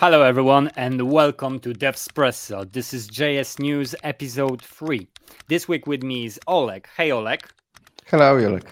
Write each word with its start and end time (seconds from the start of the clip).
Hello, 0.00 0.22
everyone, 0.22 0.70
and 0.76 1.12
welcome 1.12 1.58
to 1.60 1.74
Devspresso. 1.74 2.72
This 2.72 2.94
is 2.94 3.06
JS 3.06 3.58
News 3.58 3.94
episode 4.02 4.62
3. 4.62 5.06
This 5.46 5.68
week 5.68 5.86
with 5.86 6.02
me 6.02 6.24
is 6.24 6.40
Olek. 6.48 6.86
Hey, 6.96 7.10
Olek. 7.10 7.42
Hello, 8.06 8.34
Oleg. 8.34 8.64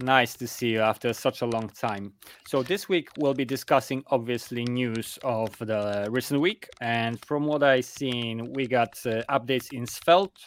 Nice 0.00 0.34
to 0.34 0.46
see 0.46 0.68
you 0.68 0.80
after 0.80 1.14
such 1.14 1.40
a 1.40 1.46
long 1.46 1.70
time. 1.70 2.12
So, 2.46 2.62
this 2.62 2.90
week 2.90 3.08
we'll 3.16 3.32
be 3.32 3.46
discussing 3.46 4.04
obviously 4.08 4.64
news 4.64 5.18
of 5.22 5.56
the 5.56 6.08
recent 6.10 6.42
week. 6.42 6.68
And 6.82 7.18
from 7.24 7.46
what 7.46 7.62
I've 7.62 7.86
seen, 7.86 8.52
we 8.52 8.66
got 8.66 9.00
uh, 9.06 9.22
updates 9.30 9.72
in 9.72 9.86
Svelte. 9.86 10.44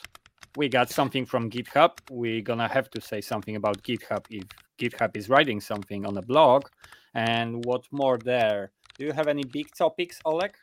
We 0.58 0.70
got 0.70 0.92
something 0.92 1.26
from 1.26 1.50
GitHub. 1.50 1.94
We're 2.12 2.44
gonna 2.44 2.68
have 2.68 2.92
to 2.92 3.02
say 3.02 3.20
something 3.20 3.56
about 3.56 3.82
GitHub 3.82 4.28
if 4.30 4.44
GitHub 4.78 5.18
is 5.18 5.28
writing 5.28 5.60
something 5.60 6.06
on 6.06 6.14
the 6.14 6.22
blog. 6.22 6.68
And 7.16 7.66
what 7.66 7.86
more 7.92 8.20
there? 8.20 8.72
Do 8.98 9.06
you 9.06 9.12
have 9.12 9.28
any 9.28 9.44
big 9.44 9.74
topics, 9.76 10.20
Olek? 10.26 10.54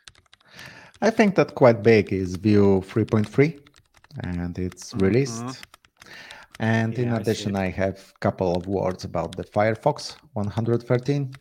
I 1.01 1.09
think 1.09 1.35
that 1.35 1.55
quite 1.55 1.83
big 1.83 2.13
is 2.13 2.35
Vue 2.35 2.81
3.3 2.81 3.59
and 4.23 4.57
it's 4.57 4.93
released. 4.95 5.43
Mm-hmm. 5.43 5.71
And 6.59 6.93
yeah, 6.93 7.03
in 7.03 7.13
addition, 7.13 7.55
I, 7.55 7.65
I 7.65 7.69
have 7.69 8.13
a 8.15 8.19
couple 8.19 8.55
of 8.55 8.67
words 8.67 9.03
about 9.03 9.35
the 9.35 9.43
Firefox 9.43 10.15
113 10.33 11.33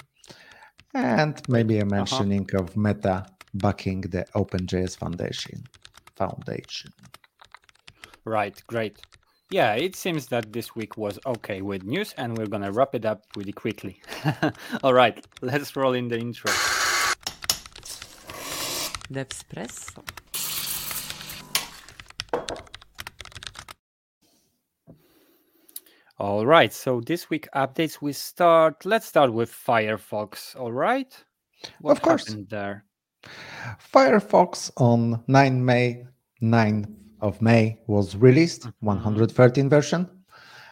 and 0.94 1.42
maybe 1.48 1.78
a 1.78 1.82
uh-huh. 1.82 1.96
mentioning 1.96 2.48
uh-huh. 2.52 2.64
of 2.64 2.76
Meta 2.76 3.26
backing 3.54 4.00
the 4.00 4.24
OpenJS 4.34 4.96
Foundation. 4.96 5.62
Foundation. 6.16 6.92
Right, 8.24 8.60
great. 8.66 8.98
Yeah, 9.52 9.74
it 9.74 9.96
seems 9.96 10.28
that 10.28 10.52
this 10.52 10.76
week 10.76 10.96
was 10.96 11.18
okay 11.26 11.60
with 11.60 11.82
news, 11.82 12.14
and 12.16 12.38
we're 12.38 12.46
gonna 12.46 12.70
wrap 12.70 12.94
it 12.94 13.04
up 13.04 13.24
really 13.36 13.50
quickly. 13.52 14.00
All 14.84 14.94
right, 14.94 15.26
let's 15.42 15.74
roll 15.74 15.94
in 15.94 16.06
the 16.06 16.18
intro. 16.18 16.52
Devspresso. 19.12 20.04
All 26.18 26.46
right, 26.46 26.72
so 26.72 27.00
this 27.00 27.28
week 27.28 27.48
updates 27.52 28.00
we 28.00 28.12
start. 28.12 28.84
Let's 28.84 29.06
start 29.06 29.32
with 29.32 29.50
Firefox. 29.50 30.54
All 30.54 30.70
right, 30.70 31.12
what 31.80 31.96
of 31.96 32.02
course. 32.02 32.28
happened 32.28 32.50
there? 32.50 32.84
Firefox 33.92 34.70
on 34.76 35.24
9 35.26 35.64
May 35.64 36.04
9 36.40 36.99
of 37.20 37.40
May 37.40 37.78
was 37.86 38.16
released, 38.16 38.62
mm-hmm. 38.62 38.86
113 38.86 39.68
version, 39.68 40.08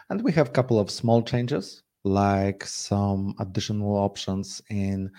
and 0.09 0.21
we 0.23 0.31
have 0.33 0.49
a 0.49 0.51
couple 0.51 0.79
of 0.79 0.89
small 0.89 1.21
changes, 1.21 1.83
like 2.03 2.65
some 2.65 3.35
additional 3.39 3.95
options 3.95 4.61
in 4.69 5.11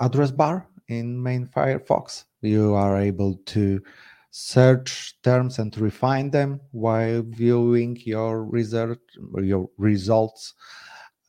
address 0.00 0.30
bar 0.30 0.66
in 0.88 1.22
main 1.22 1.46
Firefox. 1.46 2.24
You 2.42 2.74
are 2.74 2.98
able 2.98 3.36
to 3.46 3.80
search 4.30 5.14
terms 5.22 5.58
and 5.58 5.76
refine 5.78 6.30
them 6.30 6.60
while 6.70 7.22
viewing 7.22 7.96
your 8.04 8.44
result 8.44 8.98
your 9.38 9.68
results. 9.76 10.54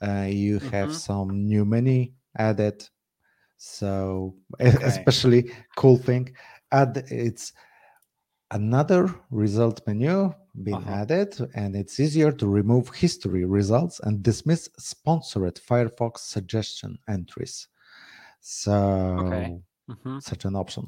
Uh, 0.02 0.28
you 0.30 0.60
mm-hmm. 0.60 0.70
have 0.70 0.96
some 0.96 1.48
new 1.48 1.66
menu 1.66 2.08
added. 2.38 2.88
So 3.58 4.36
okay. 4.62 4.76
especially 4.84 5.52
cool 5.76 5.98
thing, 5.98 6.34
add 6.72 7.04
it's 7.10 7.54
another 8.52 9.14
result 9.32 9.82
menu 9.88 10.34
been 10.64 10.74
uh-huh. 10.74 10.92
added 10.92 11.50
and 11.56 11.76
it's 11.76 12.00
easier 12.00 12.32
to 12.32 12.48
remove 12.48 12.90
history 12.90 13.46
results 13.46 14.00
and 14.02 14.22
dismiss 14.22 14.70
sponsored 14.78 15.56
firefox 15.56 16.18
suggestion 16.20 16.98
entries 17.08 17.68
so 18.42 18.74
okay. 19.22 19.58
mm-hmm. 19.90 20.20
such 20.20 20.44
an 20.44 20.56
option 20.56 20.86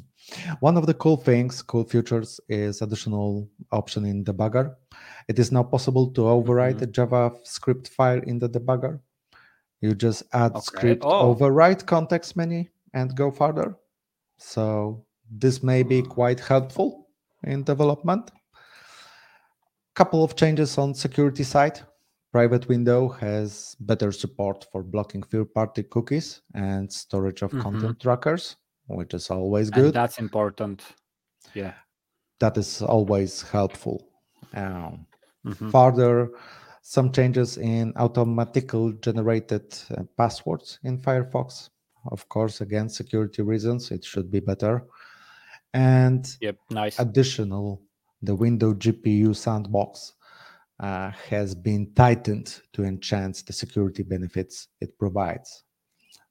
one 0.60 0.76
of 0.76 0.86
the 0.86 0.94
cool 0.94 1.16
things 1.16 1.62
cool 1.62 1.86
features 1.86 2.42
is 2.50 2.82
additional 2.82 3.50
option 3.72 4.04
in 4.06 4.26
debugger 4.26 4.76
it 5.30 5.40
is 5.40 5.52
now 5.52 5.64
possible 5.64 6.12
to 6.12 6.22
overwrite 6.22 6.82
mm-hmm. 6.82 6.84
a 6.84 7.08
javascript 7.08 7.88
file 7.88 8.22
in 8.24 8.38
the 8.40 8.50
debugger 8.50 9.00
you 9.80 9.94
just 9.96 10.24
add 10.34 10.52
okay. 10.52 10.62
script 10.62 11.04
oh. 11.06 11.34
overwrite 11.34 11.86
context 11.86 12.36
menu 12.36 12.66
and 12.94 13.16
go 13.16 13.32
further 13.32 13.78
so 14.38 15.06
this 15.32 15.64
may 15.64 15.82
be 15.82 16.02
quite 16.02 16.40
helpful 16.42 17.03
in 17.44 17.64
development. 17.64 18.32
Couple 19.96 20.24
of 20.24 20.36
changes 20.36 20.78
on 20.78 20.94
security 20.94 21.44
side. 21.44 21.82
Private 22.32 22.68
window 22.68 23.10
has 23.10 23.76
better 23.80 24.12
support 24.12 24.66
for 24.72 24.82
blocking 24.82 25.22
third-party 25.22 25.84
cookies 25.84 26.42
and 26.56 26.92
storage 26.92 27.44
of 27.44 27.52
mm-hmm. 27.52 27.62
content 27.62 28.00
trackers, 28.00 28.56
which 28.88 29.14
is 29.14 29.30
always 29.30 29.70
good. 29.70 29.86
And 29.86 29.94
that's 29.94 30.18
important. 30.18 30.82
Yeah, 31.54 31.74
that 32.40 32.58
is 32.58 32.82
always 32.82 33.44
helpful. 33.44 34.08
Um, 34.56 35.06
mm-hmm. 35.46 35.70
Further, 35.70 36.32
some 36.82 37.12
changes 37.12 37.58
in 37.58 37.94
automatically 37.98 38.96
generated 39.02 39.78
uh, 39.96 40.04
passwords 40.18 40.80
in 40.84 40.98
Firefox. 40.98 41.70
Of 42.12 42.28
course, 42.30 42.62
again, 42.62 42.90
security 42.90 43.44
reasons, 43.44 43.92
it 43.92 44.04
should 44.04 44.32
be 44.32 44.40
better 44.40 44.88
and 45.74 46.38
yep, 46.42 46.58
nice. 46.70 47.00
additional 47.00 47.82
the 48.22 48.36
window 48.36 48.74
gpu 48.74 49.36
sandbox 49.36 50.14
uh, 50.80 51.12
has 51.30 51.54
been 51.56 51.92
tightened 51.96 52.60
to 52.74 52.84
enhance 52.84 53.42
the 53.42 53.54
security 53.54 54.04
benefits 54.04 54.68
it 54.82 54.98
provides 54.98 55.64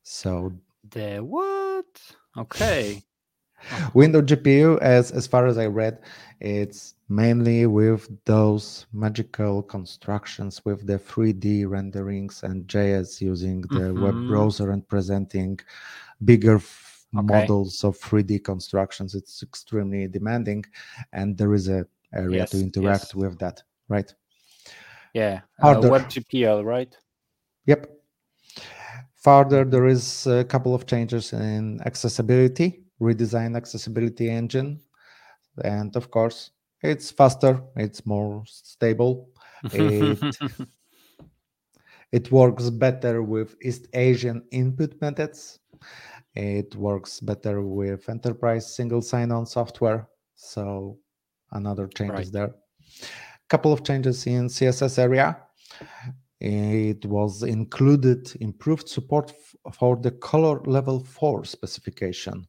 so 0.03 0.53
the 0.91 1.19
what 1.19 1.87
okay 2.37 3.03
window 3.95 4.21
gpu 4.21 4.79
as 4.81 5.11
as 5.13 5.27
far 5.27 5.47
as 5.47 5.59
i 5.59 5.67
read 5.67 5.99
it's 6.41 6.95
mainly 7.09 7.67
with 7.67 8.09
those 8.25 8.87
magical 8.93 9.63
constructions 9.63 10.65
with 10.65 10.87
the 10.87 10.99
3d 10.99 11.69
renderings 11.69 12.43
and 12.43 12.67
js 12.67 13.21
using 13.21 13.61
the 13.63 13.91
mm-hmm. 13.91 14.03
web 14.03 14.27
browser 14.29 14.71
and 14.71 14.87
presenting 14.89 15.59
bigger 16.25 16.59
okay. 17.17 17.25
models 17.25 17.85
of 17.85 17.99
3D 17.99 18.45
constructions. 18.45 19.15
It's 19.15 19.43
extremely 19.43 20.09
demanding, 20.09 20.65
and 21.13 21.37
there 21.37 21.55
is 21.55 21.69
a 21.69 21.87
area 22.15 22.39
yes, 22.39 22.51
to 22.51 22.61
interact 22.61 23.05
yes. 23.05 23.15
with 23.15 23.39
that, 23.39 23.63
right? 23.89 24.13
Yeah, 25.15 25.41
uh, 25.63 25.75
WebGPL, 25.75 26.65
right? 26.65 26.97
Yep. 27.67 27.91
Further, 29.17 29.65
there 29.65 29.87
is 29.87 30.27
a 30.27 30.45
couple 30.45 30.75
of 30.75 30.87
changes 30.87 31.33
in 31.33 31.81
accessibility, 31.85 32.83
redesign 33.01 33.57
accessibility 33.57 34.29
engine, 34.29 34.81
and 35.65 35.95
of 35.97 36.11
course, 36.11 36.51
it's 36.83 37.11
faster, 37.11 37.63
it's 37.77 38.07
more 38.07 38.43
stable. 38.47 39.29
It, 39.73 40.19
it 42.11 42.33
works 42.33 42.69
better 42.69 43.23
with 43.23 43.55
East 43.63 43.87
Asian 43.95 44.43
input 44.51 45.01
methods 45.01 45.61
it 46.35 46.75
works 46.77 47.21
better 47.21 47.63
with 47.63 48.09
enterprise 48.09 48.75
single 48.75 49.03
sign-on 49.03 49.47
software. 49.47 50.09
So 50.35 50.99
another 51.53 51.87
change 51.89 52.11
right. 52.11 52.33
there. 52.33 52.47
A 52.47 53.49
Couple 53.49 53.73
of 53.73 53.85
changes 53.85 54.27
in 54.27 54.49
CSS 54.49 54.99
area. 54.99 55.39
It 56.41 57.05
was 57.07 57.43
included 57.43 58.35
improved 58.41 58.89
support 58.89 59.33
for 59.73 59.97
the 59.97 60.11
color 60.11 60.61
level 60.65 61.01
4 61.01 61.45
specification, 61.45 62.49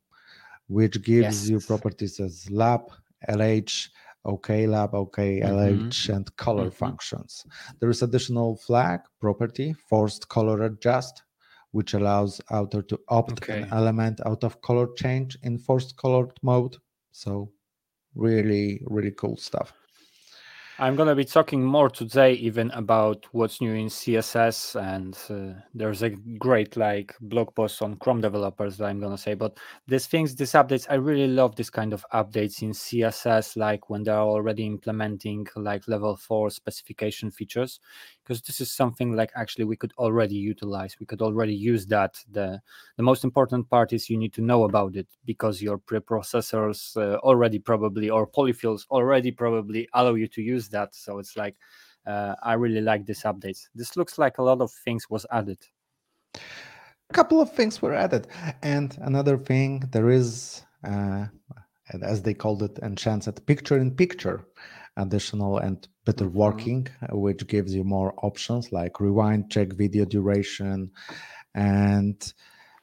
which 0.67 1.03
gives 1.03 1.47
yes. 1.47 1.49
you 1.49 1.59
properties 1.59 2.19
as 2.19 2.49
lab, 2.49 2.81
LH, 3.29 3.89
OK 4.25 4.65
lab, 4.65 4.95
OK 4.95 5.41
mm-hmm. 5.41 5.55
LH, 5.55 6.09
and 6.15 6.35
color 6.37 6.65
mm-hmm. 6.65 6.85
functions. 6.85 7.45
There 7.79 7.89
is 7.89 8.01
additional 8.01 8.55
flag 8.55 9.01
property, 9.19 9.75
forced 9.89 10.27
color 10.29 10.63
adjust, 10.63 11.23
which 11.73 11.93
allows 11.95 12.39
author 12.49 12.81
to 12.83 12.99
opt 13.09 13.43
okay. 13.43 13.63
an 13.63 13.69
element 13.71 14.21
out 14.25 14.43
of 14.43 14.61
color 14.61 14.87
change 14.95 15.37
in 15.43 15.57
forced 15.57 15.97
colored 15.97 16.31
mode. 16.41 16.77
So 17.11 17.51
really, 18.15 18.81
really 18.85 19.11
cool 19.11 19.37
stuff. 19.37 19.73
I'm 20.79 20.95
going 20.95 21.07
to 21.07 21.15
be 21.15 21.23
talking 21.23 21.63
more 21.63 21.87
today 21.87 22.33
even 22.33 22.71
about 22.71 23.27
what's 23.31 23.61
new 23.61 23.73
in 23.73 23.87
CSS 23.87 24.75
and 24.81 25.15
uh, 25.29 25.59
there's 25.75 26.01
a 26.01 26.09
great 26.09 26.75
like 26.75 27.15
blog 27.21 27.53
post 27.53 27.83
on 27.83 27.95
Chrome 27.97 28.21
developers 28.21 28.77
that 28.77 28.85
I'm 28.85 28.99
going 28.99 29.15
to 29.15 29.21
say 29.21 29.35
but 29.35 29.55
these 29.87 30.07
things 30.07 30.35
these 30.35 30.53
updates 30.53 30.87
I 30.89 30.95
really 30.95 31.27
love 31.27 31.55
this 31.55 31.69
kind 31.69 31.93
of 31.93 32.03
updates 32.11 32.63
in 32.63 32.71
CSS 32.71 33.55
like 33.55 33.91
when 33.91 34.01
they're 34.01 34.15
already 34.15 34.65
implementing 34.65 35.45
like 35.55 35.87
level 35.87 36.17
4 36.17 36.49
specification 36.49 37.29
features 37.29 37.79
because 38.23 38.41
this 38.41 38.61
is 38.61 38.71
something 38.71 39.15
like 39.15 39.31
actually 39.35 39.65
we 39.65 39.75
could 39.75 39.93
already 39.97 40.35
utilize. 40.35 40.95
We 40.99 41.05
could 41.05 41.21
already 41.21 41.53
use 41.53 41.85
that. 41.87 42.17
The 42.31 42.61
the 42.97 43.03
most 43.03 43.23
important 43.23 43.69
part 43.69 43.93
is 43.93 44.09
you 44.09 44.17
need 44.17 44.33
to 44.33 44.41
know 44.41 44.63
about 44.63 44.95
it 44.95 45.07
because 45.25 45.61
your 45.61 45.77
preprocessors 45.77 46.95
uh, 46.97 47.17
already 47.17 47.59
probably 47.59 48.09
or 48.09 48.27
polyfills 48.27 48.87
already 48.89 49.31
probably 49.31 49.87
allow 49.93 50.13
you 50.13 50.27
to 50.29 50.41
use 50.41 50.69
that. 50.69 50.95
So 50.95 51.19
it's 51.19 51.35
like 51.35 51.55
uh, 52.05 52.35
i 52.43 52.53
really 52.53 52.81
like 52.81 53.05
this 53.05 53.23
updates. 53.23 53.67
This 53.75 53.95
looks 53.97 54.17
like 54.17 54.37
a 54.37 54.43
lot 54.43 54.61
of 54.61 54.71
things 54.71 55.09
was 55.09 55.25
added. 55.31 55.59
A 56.35 57.13
couple 57.13 57.41
of 57.41 57.53
things 57.53 57.81
were 57.81 57.93
added. 57.93 58.27
And 58.61 58.97
another 59.01 59.37
thing, 59.37 59.83
there 59.91 60.09
is, 60.09 60.63
uh, 60.83 61.25
as 62.01 62.23
they 62.23 62.33
called 62.33 62.63
it, 62.63 62.79
enchanted 62.79 63.45
picture 63.45 63.77
in 63.77 63.91
picture 63.91 64.47
additional 64.97 65.57
and 65.57 65.87
better 66.05 66.27
Mhm. 66.27 66.33
working, 66.33 66.87
uh, 67.01 67.17
which 67.17 67.45
gives 67.47 67.73
you 67.73 67.83
more 67.83 68.13
options 68.23 68.71
like 68.71 68.99
rewind, 68.99 69.49
check 69.51 69.73
video 69.73 70.05
duration, 70.05 70.91
and 71.55 72.33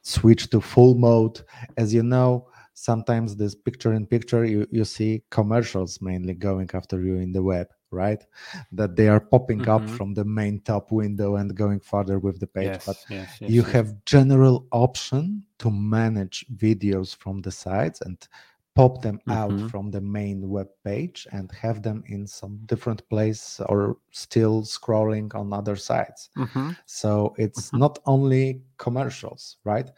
switch 0.03 0.51
to 0.51 0.61
full 0.61 0.95
mode. 0.95 1.41
As 1.77 1.93
you 1.93 2.03
know, 2.03 2.49
sometimes 2.75 3.37
this 3.37 3.55
picture 3.55 3.93
in 3.93 4.07
picture, 4.07 4.45
you, 4.45 4.67
you 4.71 4.85
see 4.85 5.23
commercials 5.31 6.01
mainly 6.01 6.35
going 6.35 6.71
after 6.73 7.03
you 7.03 7.17
in 7.17 7.33
the 7.33 7.43
web, 7.43 7.69
right? 7.91 8.25
That 8.73 8.97
they 8.97 9.09
are 9.09 9.21
popping 9.21 9.69
up 9.69 9.83
Mhm. 9.83 9.97
from 9.97 10.15
the 10.15 10.25
main 10.25 10.61
top 10.61 10.91
window 10.91 11.37
and 11.37 11.55
going 11.55 11.81
further 11.81 12.19
with 12.19 12.41
the 12.41 12.47
page. 12.47 12.65
Yes, 12.65 12.85
But 12.87 12.97
yes, 13.11 13.39
yes, 13.41 13.51
you 13.51 13.63
have 13.65 14.05
general 14.07 14.67
option 14.73 15.45
to 15.59 15.71
manage 15.71 16.47
videos 16.57 17.15
from 17.15 17.43
the 17.43 17.51
sides 17.53 18.01
and 18.01 18.27
pop 18.81 19.03
them 19.03 19.21
out 19.29 19.51
Mhm. 19.51 19.69
from 19.71 19.91
the 19.91 20.01
main 20.01 20.49
web 20.49 20.69
page 20.85 21.27
and 21.33 21.53
have 21.53 21.83
them 21.83 22.03
in 22.07 22.27
some 22.27 22.59
different 22.67 23.03
place 23.11 23.61
or 23.69 23.97
still 24.13 24.63
scrolling 24.63 25.35
on 25.35 25.53
other 25.53 25.77
sites 25.77 26.31
Mhm. 26.37 26.77
so 26.87 27.35
it's 27.39 27.73
Mhm. 27.73 27.79
not 27.79 27.99
only 28.07 28.63
commercials 28.79 29.59
right 29.65 29.91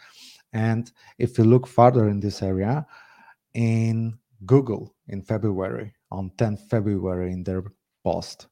and 0.53 0.93
if 1.19 1.39
you 1.39 1.45
look 1.45 1.67
further 1.67 2.09
in 2.09 2.21
this 2.21 2.43
area 2.43 2.87
in 3.55 4.19
google 4.47 4.85
in 5.09 5.23
february 5.23 5.95
on 6.11 6.31
10th 6.39 6.63
february 6.71 7.33
in 7.33 7.45
their 7.45 7.63
post 8.05 8.49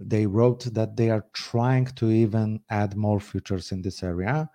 they 0.00 0.26
wrote 0.26 0.64
that 0.74 0.96
they 0.96 1.10
are 1.10 1.24
trying 1.32 1.86
to 1.86 2.10
even 2.10 2.60
add 2.70 2.96
more 2.96 3.20
features 3.20 3.72
in 3.72 3.82
this 3.82 4.02
area 4.02 4.50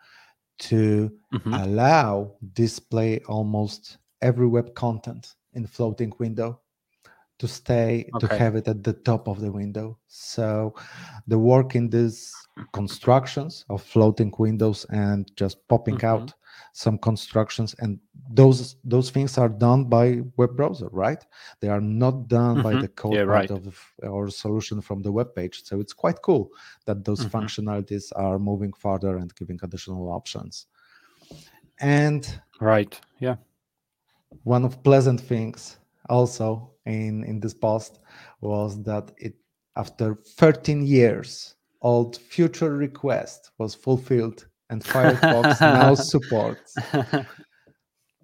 to 0.60 1.12
Mhm. 1.32 1.64
allow 1.64 2.32
display 2.54 3.20
almost 3.28 3.98
every 4.22 4.48
web 4.48 4.74
content 4.76 5.36
in 5.54 5.66
floating 5.68 6.14
window 6.20 6.60
to 7.40 7.48
stay 7.48 8.10
to 8.20 8.28
have 8.28 8.56
it 8.56 8.68
at 8.68 8.84
the 8.84 8.94
top 8.94 9.28
of 9.28 9.40
the 9.40 9.52
window 9.52 9.98
so 10.08 10.74
the 11.28 11.40
work 11.40 11.76
in 11.76 11.90
these 11.90 12.34
constructions 12.74 13.66
of 13.70 13.82
floating 13.82 14.34
windows 14.38 14.86
and 14.90 15.32
just 15.38 15.66
popping 15.70 15.98
Mhm. 15.98 16.04
out 16.12 16.34
some 16.74 16.98
constructions 16.98 17.74
and 17.80 18.00
those 18.32 18.76
those 18.84 19.10
things 19.10 19.38
are 19.38 19.50
done 19.50 19.86
by 19.86 20.22
web 20.38 20.56
browser 20.58 20.90
right 20.92 21.26
they 21.62 21.70
are 21.70 21.82
not 21.82 22.28
done 22.28 22.62
by 22.62 22.74
Mhm. 22.74 22.82
the 22.82 22.88
code 22.90 23.14
Yeah, 23.16 23.22
right. 23.38 23.50
of 23.52 23.76
our 24.04 24.30
solution 24.30 24.82
from 24.82 25.02
the 25.02 25.12
web 25.12 25.34
page 25.34 25.64
so 25.64 25.80
it's 25.80 25.94
quite 25.94 26.20
cool 26.22 26.52
that 26.86 27.06
those 27.06 27.24
Mhm. 27.26 27.32
functionalities 27.32 28.12
are 28.16 28.38
moving 28.38 28.74
further 28.74 29.16
and 29.18 29.34
giving 29.36 29.60
additional 29.64 30.10
options 30.10 30.68
and 31.80 32.42
Right. 32.62 33.00
Yeah. 33.20 33.38
One 34.44 34.66
of 34.66 34.84
pleasant 34.84 35.20
things 35.20 35.78
also 36.10 36.72
in 36.86 37.24
in 37.24 37.40
this 37.40 37.54
post 37.54 38.00
was 38.42 38.82
that 38.84 39.12
it 39.18 39.36
after 39.76 40.16
13 40.38 40.86
years 40.86 41.56
old 41.82 42.18
future 42.18 42.76
request 42.76 43.52
was 43.58 43.76
fulfilled 43.76 44.48
and 44.70 44.84
firefox 44.84 45.62
now 45.62 45.94
supports 45.94 46.76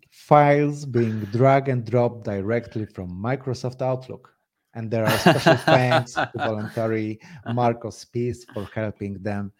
files 0.09 0.85
being 0.85 1.19
drag 1.25 1.69
and 1.69 1.85
drop 1.85 2.23
directly 2.23 2.85
from 2.85 3.09
microsoft 3.09 3.81
outlook 3.81 4.33
and 4.73 4.89
there 4.91 5.05
are 5.05 5.17
special 5.19 5.55
thanks 5.73 6.13
to 6.13 6.31
voluntary 6.35 7.19
Marco 7.53 7.89
Spiess 7.89 8.39
for 8.53 8.67
helping 8.73 9.21
them 9.21 9.51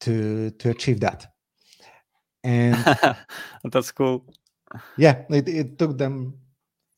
to 0.00 0.50
to 0.50 0.70
achieve 0.70 1.00
that 1.00 1.26
and 2.42 2.76
That's 3.64 3.90
cool. 3.90 4.26
Yeah 4.96 5.24
it, 5.30 5.48
it 5.48 5.78
took 5.78 5.98
them 5.98 6.34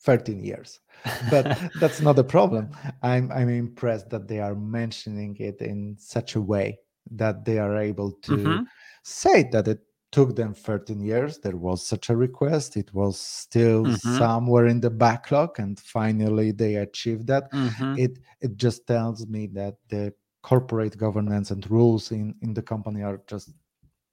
13 0.01 0.41
years 0.41 0.81
but 1.21 1.57
that's 1.77 2.01
not 2.01 2.19
a 2.19 2.25
problem 2.25 2.71
i'm 3.03 3.31
i'm 3.33 3.49
impressed 3.49 4.11
that 4.11 4.29
they 4.29 4.41
are 4.41 4.55
mentioning 4.55 5.37
it 5.39 5.61
in 5.61 5.97
such 5.99 6.35
a 6.37 6.41
way 6.41 6.79
that 7.11 7.45
they 7.45 7.59
are 7.59 7.77
able 7.77 8.13
to 8.13 8.61
Mhm. 8.61 8.69
say 9.03 9.49
that 9.53 9.69
it 9.69 9.81
took 10.13 10.35
them 10.37 10.55
13 10.55 11.01
years 11.01 11.39
there 11.39 11.57
was 11.57 11.87
such 11.87 12.11
a 12.11 12.17
request 12.17 12.77
it 12.77 12.93
was 12.95 13.19
still 13.21 13.87
Mhm. 13.87 14.27
somewhere 14.27 14.67
in 14.67 14.81
the 14.81 14.91
backlog 14.91 15.59
and 15.59 15.79
finally 15.81 16.53
they 16.53 16.77
achieved 16.77 17.27
that 17.27 17.51
Mhm. 17.53 17.97
it 17.97 18.19
it 18.41 18.57
just 18.57 18.87
tells 18.87 19.27
me 19.27 19.47
that 19.47 19.75
the 19.89 20.13
corporate 20.43 20.97
governance 20.97 21.51
and 21.51 21.69
rules 21.71 22.13
in 22.13 22.35
in 22.43 22.55
the 22.55 22.63
company 22.63 23.03
are 23.03 23.21
just 23.27 23.51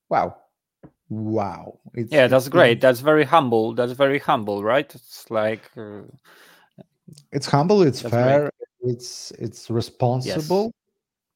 wow 0.09 0.35
wow 1.09 1.79
it's, 1.93 2.11
Yeah, 2.11 2.27
it's 2.31 2.49
great. 2.49 2.81
That's 2.81 3.01
very 3.01 3.23
humble. 3.23 3.73
That's 3.75 3.93
very 3.93 4.19
humble, 4.19 4.63
right? 4.63 4.93
It's 4.95 5.29
like 5.29 5.69
uh, 5.77 6.01
it's 7.31 7.47
humble 7.47 7.81
it's 7.81 8.01
That's 8.01 8.13
great. 8.13 8.23
fair 8.23 8.51
it's 8.81 9.31
it's 9.31 9.69
responsible 9.69 10.71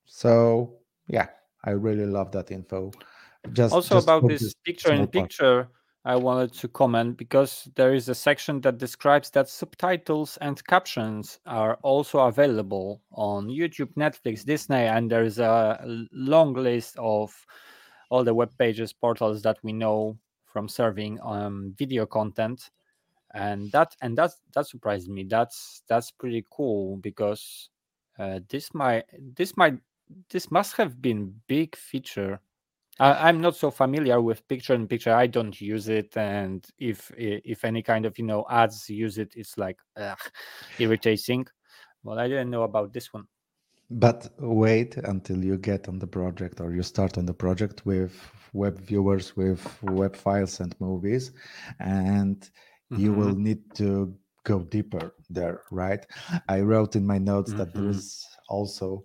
so 0.06 0.74
yeah 1.08 1.28
i 1.64 1.72
really 1.72 2.06
love 2.06 2.32
that 2.32 2.52
info 2.52 2.92
just 3.54 3.74
also 3.74 3.96
just 3.96 4.06
about 4.06 4.28
this 4.28 4.54
picture 4.66 4.92
in 4.92 4.98
small 4.98 5.08
part. 5.08 5.30
picture 5.30 5.68
i 6.06 6.16
wanted 6.16 6.54
to 6.54 6.68
comment 6.68 7.18
because 7.18 7.68
there 7.76 7.94
is 7.94 8.10
a 8.10 8.16
section 8.16 8.62
that 8.62 8.78
describes 8.78 9.30
that 9.30 9.50
subtitles 9.50 10.38
and 10.42 10.66
captions 10.68 11.40
are 11.46 11.76
also 11.84 12.20
available 12.20 13.02
on 13.12 13.48
youtube 13.48 13.94
netflix 13.96 14.44
disney 14.46 14.76
and 14.86 15.10
there 15.10 15.24
is 15.24 15.40
a 15.40 15.80
long 16.12 16.54
list 16.54 16.96
of 16.98 17.34
all 18.10 18.24
the 18.24 18.34
web 18.34 18.52
pages 18.58 18.94
portals 18.94 19.42
that 19.42 19.58
we 19.64 19.74
know 19.74 20.18
from 20.46 20.68
serving 20.68 21.20
um, 21.24 21.74
video 21.78 22.06
content 22.06 22.70
and 23.34 23.72
that 23.72 23.96
and 24.02 24.18
that's 24.18 24.38
that 24.54 24.66
surprised 24.68 25.10
me 25.10 25.24
that's 25.24 25.84
that's 25.88 26.12
pretty 26.12 26.46
cool 26.50 26.98
because 26.98 27.70
uh, 28.20 28.40
this 28.50 28.74
might 28.74 29.04
this 29.36 29.58
might 29.58 29.78
this 30.30 30.50
must 30.50 30.76
have 30.78 31.02
been 31.02 31.34
big 31.48 31.76
feature 31.76 32.40
I, 33.00 33.30
I'm 33.30 33.42
not 33.42 33.56
so 33.56 33.72
familiar 33.72 34.22
with 34.22 34.48
picture 34.48 34.74
in 34.74 34.88
picture. 34.88 35.14
I 35.14 35.28
don't 35.28 35.60
use 35.60 35.88
it, 35.88 36.18
and 36.18 36.66
if 36.80 37.12
if 37.16 37.64
any 37.64 37.84
kind 37.84 38.06
of 38.06 38.18
you 38.18 38.26
know 38.26 38.46
ads 38.50 38.90
use 38.90 39.18
it, 39.18 39.34
it's 39.36 39.58
like 39.58 39.78
ugh, 39.98 40.20
irritating. 40.80 41.46
Well, 42.04 42.20
I 42.20 42.28
didn't 42.28 42.50
know 42.50 42.64
about 42.64 42.94
this 42.94 43.14
one. 43.14 43.28
But 43.90 44.30
wait 44.40 44.98
until 44.98 45.44
you 45.44 45.58
get 45.58 45.88
on 45.88 46.00
the 46.00 46.08
project 46.08 46.60
or 46.60 46.74
you 46.74 46.84
start 46.84 47.18
on 47.18 47.26
the 47.26 47.34
project 47.34 47.86
with 47.86 48.14
web 48.54 48.80
viewers 48.80 49.36
with 49.38 49.62
web 49.82 50.16
files 50.16 50.60
and 50.60 50.76
movies 50.80 51.32
and 51.80 52.50
you 52.94 53.14
will 53.14 53.34
Mhm. 53.34 53.36
need 53.36 53.62
to 53.76 54.14
go 54.44 54.60
deeper 54.64 55.14
there 55.30 55.62
right 55.72 56.06
i 56.50 56.60
wrote 56.60 56.96
in 56.96 57.06
my 57.06 57.18
notes 57.18 57.54
that 57.54 57.74
there 57.74 57.88
Mhm. 57.88 57.90
is 57.90 58.26
also 58.50 59.04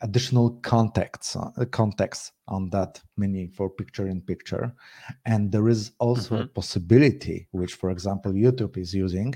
additional 0.00 0.50
context 0.62 1.36
uh, 1.36 1.64
context 1.70 2.32
on 2.48 2.68
that 2.70 3.00
menu 3.16 3.48
for 3.50 3.70
picture 3.70 4.08
in 4.08 4.20
picture 4.20 4.74
and 5.26 5.50
there 5.52 5.68
is 5.68 5.92
also 5.98 6.36
a 6.38 6.42
Mhm. 6.42 6.50
possibility 6.54 7.46
which 7.52 7.74
for 7.74 7.90
example 7.90 8.32
youtube 8.32 8.76
is 8.76 8.92
using 8.94 9.34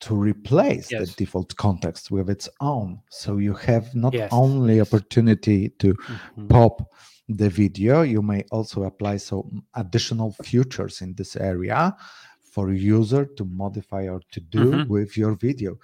to 0.00 0.14
replace 0.14 0.92
the 0.92 1.06
default 1.06 1.54
context 1.56 2.10
with 2.10 2.30
its 2.30 2.48
own 2.60 3.00
so 3.10 3.38
you 3.38 3.54
have 3.54 3.94
not 3.94 4.14
Yes, 4.14 4.30
only 4.30 4.76
yes. 4.76 4.86
opportunity 4.86 5.70
to 5.70 5.96
Mhm. 6.08 6.48
pop 6.48 6.92
the 7.28 7.48
video 7.50 8.02
you 8.02 8.22
may 8.22 8.42
also 8.50 8.84
apply 8.84 9.16
some 9.16 9.62
additional 9.74 10.32
features 10.32 11.02
in 11.02 11.14
this 11.14 11.36
area 11.36 11.96
for 12.40 12.72
user 12.72 13.26
to 13.26 13.44
modify 13.44 14.08
or 14.08 14.20
to 14.30 14.40
do 14.40 14.64
Mhm. 14.64 14.86
with 14.88 15.16
your 15.16 15.34
video 15.34 15.78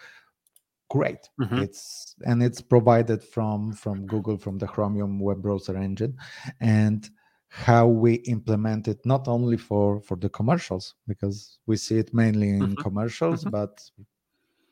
great 0.91 1.29
Mhm. 1.39 1.65
it's 1.65 2.15
and 2.27 2.43
it's 2.43 2.61
provided 2.61 3.23
from 3.23 3.73
from 3.73 4.07
google 4.07 4.37
from 4.37 4.59
the 4.59 4.67
chromium 4.67 5.19
web 5.19 5.43
browser 5.43 5.77
engine 5.77 6.17
and 6.61 7.11
how 7.55 7.87
we 7.87 8.15
implement 8.37 8.89
it 8.89 8.99
not 9.07 9.29
only 9.29 9.57
for 9.57 10.01
for 10.01 10.17
the 10.17 10.29
commercials 10.29 10.95
because 11.07 11.59
we 11.67 11.77
see 11.77 11.99
it 11.99 12.13
mainly 12.13 12.49
in 12.49 12.77
Mhm. 12.77 12.77
commercials 12.77 13.45
Mhm. 13.45 13.51
but 13.51 13.91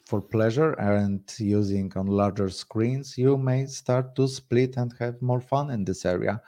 for 0.06 0.20
pleasure 0.20 0.72
and 0.80 1.22
using 1.38 1.92
on 1.96 2.06
larger 2.06 2.48
screens 2.48 3.16
you 3.16 3.36
may 3.38 3.66
start 3.66 4.14
to 4.16 4.26
split 4.26 4.76
and 4.76 4.92
have 4.98 5.20
more 5.22 5.40
fun 5.40 5.70
in 5.70 5.84
this 5.84 6.04
area 6.04 6.40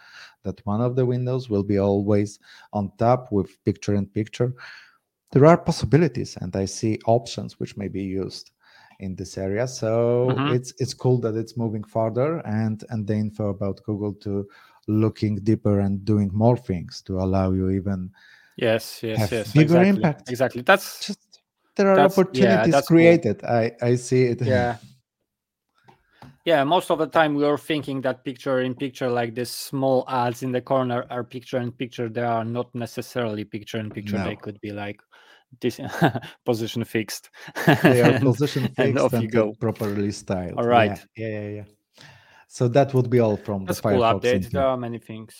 that 0.42 0.60
one 0.66 0.80
of 0.80 0.96
the 0.96 1.06
windows 1.06 1.48
will 1.48 1.62
be 1.62 1.78
always 1.78 2.40
on 2.72 2.90
top 2.98 3.30
with 3.30 3.62
picture 3.64 3.94
in 3.94 4.06
picture 4.06 4.52
there 5.32 5.46
are 5.46 5.56
possibilities 5.58 6.36
and 6.40 6.56
i 6.56 6.64
see 6.64 6.98
options 7.06 7.60
which 7.60 7.76
may 7.76 7.88
be 7.88 8.02
used 8.02 8.50
in 9.00 9.14
this 9.16 9.38
area 9.38 9.66
so 9.66 9.92
Mhm. 10.38 10.48
it's 10.48 10.72
it's 10.78 10.94
cool 10.94 11.18
that 11.20 11.36
it's 11.36 11.56
moving 11.56 11.84
further 11.84 12.38
and 12.46 12.84
and 12.90 13.06
the 13.06 13.14
info 13.14 13.48
about 13.48 13.80
google 13.84 14.12
to 14.12 14.46
looking 14.88 15.36
deeper 15.36 15.80
and 15.80 16.04
doing 16.04 16.30
more 16.32 16.56
things 16.56 17.02
to 17.02 17.18
allow 17.18 17.52
you 17.52 17.70
even 17.70 18.10
Yes, 18.56 19.02
yes, 19.02 19.32
yes. 19.32 19.52
bigger 19.52 19.80
exactly. 19.82 19.88
impact. 19.88 20.30
Exactly. 20.30 20.62
That's 20.62 21.04
just 21.04 21.34
there 21.76 21.88
are 21.90 21.96
That's- 21.96 22.16
yeah, 22.16 22.22
opportunities 22.22 22.72
that's 22.72 22.88
cool. 22.88 22.96
created 22.96 23.44
i 23.44 23.72
i 23.82 23.94
see 23.96 24.24
it 24.24 24.42
yeah. 24.42 24.76
yeah 26.44 26.62
most 26.64 26.90
of 26.90 26.98
the 26.98 27.06
time 27.06 27.34
we 27.34 27.44
are 27.44 27.58
thinking 27.58 28.00
that 28.02 28.24
picture 28.24 28.60
in 28.60 28.74
picture 28.74 29.10
like 29.10 29.34
this 29.34 29.50
small 29.50 30.04
ads 30.08 30.42
in 30.42 30.52
the 30.52 30.60
corner 30.60 31.04
are 31.10 31.24
picture 31.24 31.58
in 31.58 31.72
picture 31.72 32.08
they 32.08 32.22
are 32.22 32.44
not 32.44 32.72
necessarily 32.74 33.44
picture 33.44 33.78
in 33.78 33.90
picture 33.90 34.18
no. 34.18 34.24
they 34.24 34.36
could 34.36 34.60
be 34.60 34.70
like 34.70 35.00
this 35.60 35.80
position 36.44 36.84
fixed 36.84 37.30
they 37.82 38.02
are 38.02 38.18
position 38.20 38.62
fixed 38.62 38.78
and, 38.78 38.98
off 38.98 39.12
and 39.12 39.22
you 39.22 39.28
go. 39.28 39.52
properly 39.60 40.12
styled 40.12 40.54
all 40.56 40.66
right 40.66 41.04
yeah 41.16 41.28
yeah 41.28 41.40
yeah, 41.40 41.48
yeah. 41.48 41.64
So 42.54 42.68
that 42.68 42.94
would 42.94 43.08
be 43.10 43.20
all 43.20 43.36
from 43.36 43.64
That's 43.64 43.80
the 43.80 43.90
cool 43.90 44.00
Firefox 44.00 44.20
update 44.20 44.50
there 44.50 44.66
are 44.66 44.76
many 44.76 44.98
things 44.98 45.34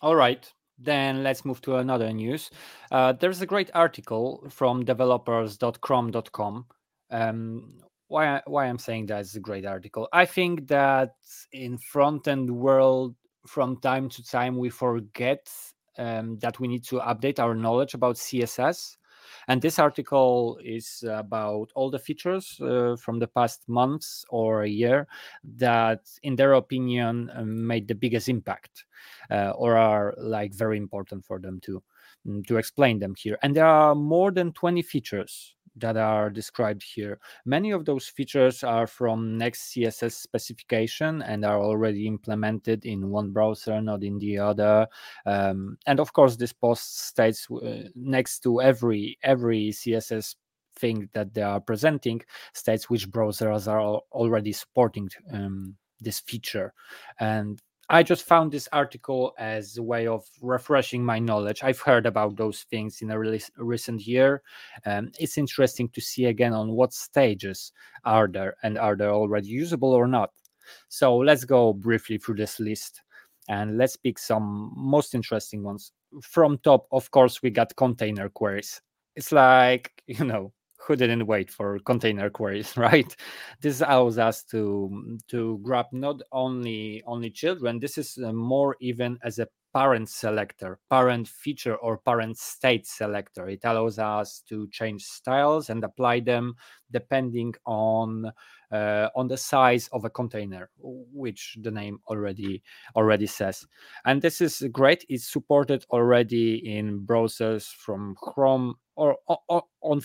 all 0.00 0.16
right 0.16 0.44
then 0.78 1.22
let's 1.22 1.44
move 1.44 1.60
to 1.60 1.76
another 1.76 2.12
news. 2.12 2.50
Uh, 2.90 3.12
there's 3.12 3.40
a 3.40 3.46
great 3.46 3.70
article 3.72 4.44
from 4.50 4.84
developers.chrome.com 4.84 6.66
um, 7.12 7.78
why 8.08 8.42
why 8.46 8.66
I'm 8.66 8.78
saying 8.78 9.06
that 9.06 9.20
is 9.20 9.36
a 9.36 9.40
great 9.40 9.64
article. 9.66 10.08
I 10.12 10.26
think 10.26 10.68
that 10.68 11.14
in 11.52 11.78
front 11.78 12.28
end 12.28 12.50
world, 12.50 13.14
from 13.46 13.78
time 13.78 14.08
to 14.10 14.22
time, 14.24 14.56
we 14.58 14.70
forget 14.70 15.50
um, 15.98 16.38
that 16.38 16.60
we 16.60 16.68
need 16.68 16.84
to 16.84 16.98
update 17.00 17.38
our 17.38 17.54
knowledge 17.54 17.94
about 17.94 18.16
CSS. 18.16 18.96
And 19.48 19.60
this 19.60 19.78
article 19.78 20.58
is 20.62 21.04
about 21.08 21.70
all 21.74 21.90
the 21.90 21.98
features 21.98 22.60
uh, 22.60 22.96
from 22.96 23.18
the 23.18 23.26
past 23.26 23.68
months 23.68 24.24
or 24.28 24.62
a 24.62 24.68
year 24.68 25.06
that, 25.56 26.00
in 26.22 26.36
their 26.36 26.54
opinion, 26.54 27.30
uh, 27.34 27.42
made 27.44 27.88
the 27.88 27.94
biggest 27.94 28.28
impact 28.28 28.84
uh, 29.30 29.50
or 29.50 29.76
are 29.76 30.14
like 30.18 30.54
very 30.54 30.78
important 30.78 31.24
for 31.24 31.38
them 31.38 31.60
to 31.60 31.82
mm, 32.26 32.46
to 32.46 32.56
explain 32.56 32.98
them 32.98 33.14
here. 33.16 33.38
And 33.42 33.54
there 33.56 33.66
are 33.66 33.94
more 33.94 34.30
than 34.30 34.52
20 34.52 34.82
features 34.82 35.54
that 35.76 35.96
are 35.96 36.30
described 36.30 36.82
here. 36.82 37.18
Many 37.44 37.70
of 37.70 37.84
those 37.84 38.06
features 38.08 38.62
are 38.62 38.86
from 38.86 39.38
Next 39.38 39.72
CSS 39.72 40.12
specification 40.12 41.22
and 41.22 41.44
are 41.44 41.60
already 41.60 42.06
implemented 42.06 42.84
in 42.84 43.10
one 43.10 43.30
browser, 43.30 43.80
not 43.80 44.02
in 44.02 44.18
the 44.18 44.38
other. 44.38 44.86
Um, 45.26 45.78
and 45.86 46.00
of 46.00 46.12
course, 46.12 46.36
this 46.36 46.52
post 46.52 47.06
states 47.06 47.48
uh, 47.50 47.88
next 47.94 48.40
to 48.40 48.60
every 48.60 49.18
every 49.22 49.70
CSS 49.70 50.36
thing 50.76 51.08
that 51.12 51.34
they 51.34 51.42
are 51.42 51.60
presenting 51.60 52.20
states 52.54 52.88
which 52.88 53.08
browsers 53.10 53.70
are 53.70 54.00
already 54.12 54.52
supporting 54.52 55.08
um, 55.32 55.76
this 56.00 56.20
feature 56.20 56.72
and 57.20 57.60
I 57.92 58.02
just 58.02 58.22
found 58.24 58.50
this 58.50 58.70
article 58.72 59.34
as 59.38 59.76
a 59.76 59.82
way 59.82 60.06
of 60.06 60.24
refreshing 60.40 61.04
my 61.04 61.18
knowledge. 61.18 61.62
I've 61.62 61.80
heard 61.80 62.06
about 62.06 62.36
those 62.36 62.62
things 62.70 63.02
in 63.02 63.10
a 63.10 63.18
really 63.18 63.42
recent 63.58 64.06
year. 64.06 64.42
Um, 64.86 65.12
it's 65.20 65.36
interesting 65.36 65.90
to 65.90 66.00
see 66.00 66.24
again 66.24 66.54
on 66.54 66.72
what 66.72 66.94
stages 66.94 67.70
are 68.06 68.28
there 68.28 68.56
and 68.62 68.78
are 68.78 68.96
they 68.96 69.04
already 69.04 69.48
usable 69.48 69.92
or 69.92 70.08
not. 70.08 70.30
So 70.88 71.18
let's 71.18 71.44
go 71.44 71.74
briefly 71.74 72.16
through 72.16 72.36
this 72.36 72.58
list 72.58 73.02
and 73.50 73.76
let's 73.76 73.96
pick 73.96 74.18
some 74.18 74.72
most 74.74 75.14
interesting 75.14 75.62
ones. 75.62 75.92
From 76.22 76.56
top, 76.64 76.86
of 76.92 77.10
course, 77.10 77.42
we 77.42 77.50
got 77.50 77.76
container 77.76 78.30
queries. 78.30 78.80
It's 79.16 79.32
like, 79.32 79.92
you 80.06 80.24
know, 80.24 80.54
who 80.86 80.96
didn't 80.96 81.26
wait 81.26 81.50
for 81.50 81.78
container 81.80 82.30
queries 82.30 82.76
right? 82.76 83.16
This 83.60 83.80
allows 83.80 84.18
us 84.18 84.42
to 84.44 85.18
to 85.28 85.60
grab 85.62 85.86
not 85.92 86.22
only 86.32 87.02
only 87.06 87.30
children 87.30 87.78
this 87.78 87.98
is 87.98 88.18
uh, 88.24 88.32
more 88.32 88.76
even 88.80 89.18
as 89.22 89.38
a 89.38 89.48
parent 89.72 90.08
selector 90.08 90.78
parent 90.90 91.26
feature 91.26 91.76
or 91.76 91.96
parent 91.96 92.36
state 92.36 92.86
selector. 92.86 93.48
It 93.48 93.60
allows 93.64 93.98
us 93.98 94.42
to 94.48 94.68
change 94.68 95.04
styles 95.04 95.70
and 95.70 95.82
apply 95.82 96.20
them 96.20 96.56
depending 96.90 97.54
on 97.64 98.30
uh, 98.70 99.08
on 99.14 99.28
the 99.28 99.36
size 99.36 99.88
of 99.92 100.04
a 100.04 100.10
container 100.10 100.70
which 100.78 101.56
the 101.62 101.70
name 101.70 102.00
already 102.08 102.62
already 102.96 103.26
says. 103.26 103.66
And 104.04 104.20
this 104.20 104.40
is 104.40 104.62
great. 104.72 105.04
It's 105.08 105.30
supported 105.30 105.84
already 105.90 106.76
in 106.76 107.00
browsers 107.00 107.66
from 107.66 108.14
chrome 108.20 108.74
or, 108.96 109.16
or 109.26 109.62
on 109.80 110.02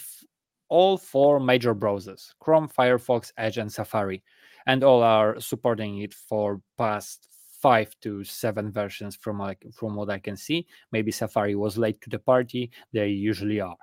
all 0.69 0.97
four 0.97 1.39
major 1.39 1.73
browsers 1.75 2.33
Chrome, 2.39 2.69
Firefox, 2.69 3.31
Edge, 3.37 3.57
and 3.57 3.71
Safari, 3.71 4.23
and 4.65 4.83
all 4.83 5.01
are 5.03 5.39
supporting 5.39 5.99
it 5.99 6.13
for 6.13 6.61
past 6.77 7.27
five 7.61 7.95
to 8.01 8.23
seven 8.23 8.71
versions 8.71 9.15
from 9.15 9.39
like 9.39 9.65
from 9.73 9.95
what 9.95 10.09
I 10.09 10.19
can 10.19 10.37
see. 10.37 10.67
Maybe 10.91 11.11
Safari 11.11 11.55
was 11.55 11.77
late 11.77 11.99
to 12.01 12.09
the 12.09 12.19
party, 12.19 12.71
they 12.93 13.07
usually 13.09 13.59
are. 13.59 13.77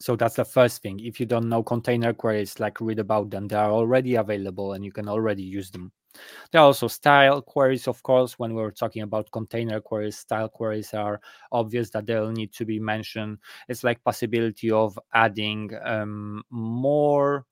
So 0.00 0.16
that's 0.16 0.34
the 0.34 0.44
first 0.44 0.82
thing. 0.82 0.98
If 0.98 1.20
you 1.20 1.26
don't 1.26 1.48
know 1.48 1.62
container 1.62 2.12
queries, 2.12 2.58
like 2.58 2.80
read 2.80 2.98
about 2.98 3.30
them, 3.30 3.46
they 3.46 3.56
are 3.56 3.70
already 3.70 4.16
available 4.16 4.72
and 4.72 4.84
you 4.84 4.90
can 4.90 5.08
already 5.08 5.44
use 5.44 5.70
them. 5.70 5.92
There 6.50 6.60
are 6.60 6.64
also 6.66 6.88
style 6.88 7.42
queries, 7.42 7.88
of 7.88 8.02
course. 8.02 8.38
When 8.38 8.54
we're 8.54 8.70
talking 8.70 9.02
about 9.02 9.30
container 9.30 9.80
queries, 9.80 10.18
style 10.18 10.48
queries 10.48 10.94
are 10.94 11.20
obvious 11.50 11.90
that 11.90 12.06
they'll 12.06 12.30
need 12.30 12.52
to 12.54 12.64
be 12.64 12.78
mentioned. 12.78 13.38
It's 13.68 13.84
like 13.84 14.02
possibility 14.04 14.70
of 14.70 14.98
adding 15.14 15.70
um, 15.84 16.42
more 16.50 17.46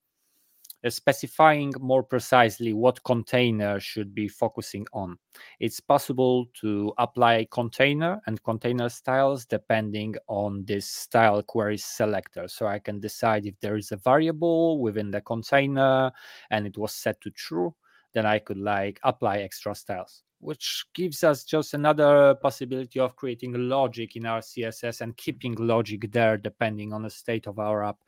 uh, 0.85 0.91
specifying 0.91 1.73
more 1.81 2.03
precisely 2.03 2.73
what 2.73 3.03
container 3.05 3.81
should 3.81 4.15
be 4.15 4.29
focusing 4.29 4.87
on. 4.93 5.19
It's 5.61 5.81
possible 5.81 6.47
to 6.61 6.93
apply 6.99 7.49
container 7.51 8.21
and 8.27 8.43
container 8.43 8.89
styles 8.89 9.45
depending 9.47 10.15
on 10.29 10.65
this 10.67 10.87
style 10.89 11.43
query 11.43 11.79
selector. 11.79 12.49
So 12.49 12.67
I 12.67 12.79
can 12.79 13.01
decide 13.01 13.47
if 13.47 13.59
there 13.61 13.77
is 13.77 13.93
a 13.93 13.97
variable 13.97 14.81
within 14.81 15.11
the 15.11 15.21
container 15.21 16.13
and 16.51 16.67
it 16.67 16.79
was 16.79 16.95
set 16.95 17.21
to 17.23 17.31
true 17.31 17.75
then 18.13 18.27
I 18.27 18.39
could 18.39 18.59
like 18.59 19.01
apply 19.03 19.39
extra 19.39 19.75
styles, 19.75 20.23
which 20.41 20.85
gives 20.95 21.25
us 21.25 21.45
just 21.45 21.75
another 21.75 22.35
possibility 22.35 23.01
of 23.01 23.17
creating 23.17 23.55
logic 23.55 24.17
in 24.17 24.27
our 24.27 24.41
CSS 24.41 25.01
and 25.01 25.17
keeping 25.17 25.55
logic 25.55 26.11
there 26.13 26.37
depending 26.37 26.93
on 26.93 27.03
the 27.03 27.11
state 27.11 27.47
of 27.47 27.59
our 27.59 27.85
app. 27.85 27.99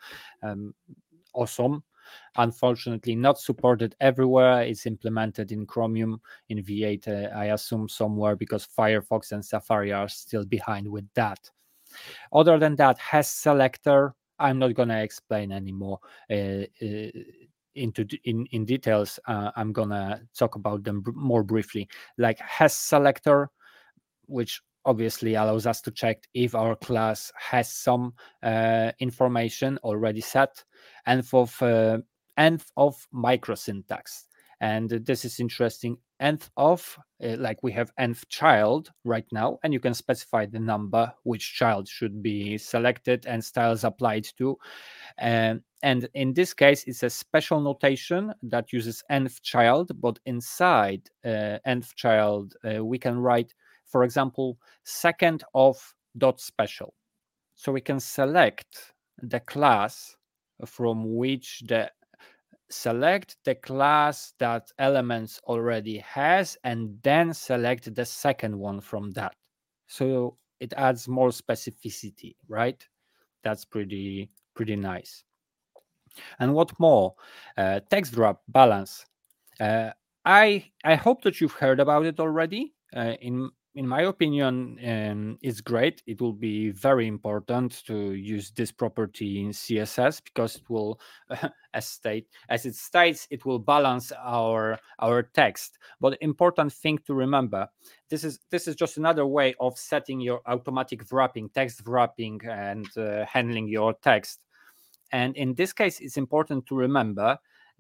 Um, 0.43 0.75
awesome. 1.35 1.83
Unfortunately, 2.37 3.15
not 3.15 3.39
supported 3.39 3.95
everywhere. 4.01 4.63
It's 4.63 4.87
implemented 4.87 5.53
in 5.53 5.67
Chromium 5.67 6.21
in 6.49 6.63
V8, 6.63 7.09
uh, 7.09 7.37
I 7.37 7.47
assume 7.47 7.89
somewhere 7.89 8.37
because 8.37 8.67
Firefox 8.67 9.33
and 9.33 9.45
Safari 9.45 9.93
are 9.93 10.09
still 10.09 10.45
behind 10.45 10.89
with 10.89 11.09
that. 11.15 11.39
Other 12.33 12.59
than 12.59 12.77
that, 12.77 12.99
has 12.99 13.29
selector. 13.29 14.15
I'm 14.39 14.59
not 14.59 14.75
gonna 14.75 15.01
explain 15.01 15.53
anymore. 15.53 16.01
Uh, 16.31 16.65
uh, 16.83 17.11
into 17.75 18.07
in 18.25 18.47
in 18.53 18.65
details 18.65 19.19
uh, 19.27 19.51
i'm 19.57 19.73
gonna 19.73 20.21
talk 20.37 20.55
about 20.55 20.85
them 20.85 21.03
more 21.15 21.43
briefly. 21.43 21.89
Like 22.19 22.39
has 22.39 22.75
selector 22.75 23.51
which 24.27 24.61
obviously 24.85 25.35
allows 25.35 25.67
us 25.67 25.81
to 25.83 25.91
check 25.91 26.25
if 26.35 26.55
our 26.55 26.75
class 26.75 27.33
has 27.39 27.71
some 27.71 28.15
uh, 28.43 28.91
information 28.99 29.79
already 29.85 30.21
set 30.21 30.65
and 31.07 31.27
for 31.27 31.47
uh, 31.61 31.99
and 32.37 32.65
of 32.77 33.07
microsyntax 33.15 34.25
and 34.63 34.91
this 34.91 35.25
is 35.25 35.41
interesting 35.41 35.99
nth 36.21 36.49
of 36.57 36.97
uh, 37.25 37.37
like 37.39 37.59
we 37.65 37.73
have 37.73 37.91
nth 37.99 38.27
child 38.29 38.93
right 39.05 39.27
now 39.33 39.59
and 39.65 39.73
you 39.73 39.81
can 39.81 39.93
specify 39.93 40.47
the 40.47 40.59
number 40.59 41.13
which 41.25 41.55
child 41.55 41.89
should 41.89 42.23
be 42.23 42.57
selected 42.57 43.27
and 43.27 43.45
styles 43.45 43.83
applied 43.85 44.27
to. 44.39 44.57
Um, 45.21 45.63
and 45.83 46.09
in 46.15 46.33
this 46.33 46.55
case 46.55 46.85
it's 46.87 47.03
a 47.03 47.11
special 47.11 47.61
notation 47.61 48.33
that 48.45 48.73
uses 48.73 49.03
nth 49.11 49.43
child 49.43 49.91
but 50.01 50.19
inside 50.27 51.11
uh, 51.25 51.59
nth 51.67 51.95
child 51.97 52.55
uh, 52.65 52.85
we 52.85 52.99
can 52.99 53.19
write 53.19 53.53
for 53.85 54.05
example 54.05 54.59
second 54.85 55.43
of 55.55 55.77
dot 56.17 56.41
special. 56.41 56.95
So 57.55 57.73
we 57.73 57.81
can 57.81 57.99
select 57.99 58.93
the 59.21 59.41
class 59.41 60.17
from 60.67 61.17
which 61.17 61.63
the 61.67 61.91
select 62.73 63.37
the 63.45 63.55
class 63.55 64.33
that 64.39 64.71
elements 64.79 65.41
already 65.45 65.99
has 65.99 66.57
and 66.65 66.99
then 67.03 67.35
select 67.35 67.95
the 67.95 68.05
second 68.05 68.59
one 68.59 68.81
from 68.81 69.11
that. 69.13 69.35
So 69.87 70.39
it 70.61 70.73
adds 70.77 71.09
more 71.09 71.31
specificity 71.31 72.37
right? 72.49 72.83
That's 73.45 73.65
pretty 73.65 74.31
pretty 74.55 74.77
nice. 74.77 75.25
And 76.39 76.55
what 76.55 76.79
more? 76.79 77.15
Uh, 77.57 77.81
text 77.91 78.17
wrap 78.17 78.39
balance. 78.49 79.05
Uh, 79.61 79.91
i 80.25 80.65
i 80.85 80.95
hope 80.95 81.23
that 81.23 81.41
you've 81.41 81.53
heard 81.53 81.81
about 81.81 82.07
it 82.07 82.21
already 82.21 82.75
uh, 82.97 83.15
in 83.21 83.51
in 83.75 83.89
my 83.89 84.03
opinion, 84.03 84.79
um, 84.87 85.39
it's 85.41 85.63
great. 85.63 86.03
It 86.07 86.21
will 86.21 86.35
be 86.35 86.71
very 86.71 87.07
important 87.07 87.83
to 87.87 88.13
use 88.13 88.51
this 88.51 88.71
property 88.71 89.41
in 89.41 89.51
CSS 89.51 90.23
because 90.23 90.57
it 90.57 90.69
will, 90.69 91.01
as 91.75 91.87
state 91.87 92.29
as 92.51 92.67
it 92.67 92.75
states, 92.75 93.27
it 93.31 93.47
will 93.47 93.59
balance 93.59 94.13
our 94.23 94.79
our 94.99 95.23
text. 95.23 95.79
But 96.01 96.19
important 96.21 96.73
thing 96.73 96.99
to 97.07 97.15
remember: 97.15 97.67
this 98.11 98.25
is 98.25 98.41
this 98.51 98.69
is 98.69 98.77
just 98.77 98.99
another 98.99 99.27
way 99.27 99.55
of 99.59 99.79
setting 99.79 100.21
your 100.21 100.43
automatic 100.47 101.03
wrapping, 101.11 101.49
text 101.51 101.83
wrapping, 101.87 102.41
and 102.45 102.87
uh, 102.99 103.25
handling 103.25 103.69
your 103.69 103.95
text. 103.95 104.45
And 105.13 105.35
in 105.37 105.55
this 105.55 105.73
case, 105.73 106.01
it's 106.01 106.19
important 106.19 106.67
to 106.67 106.75
remember 106.75 107.39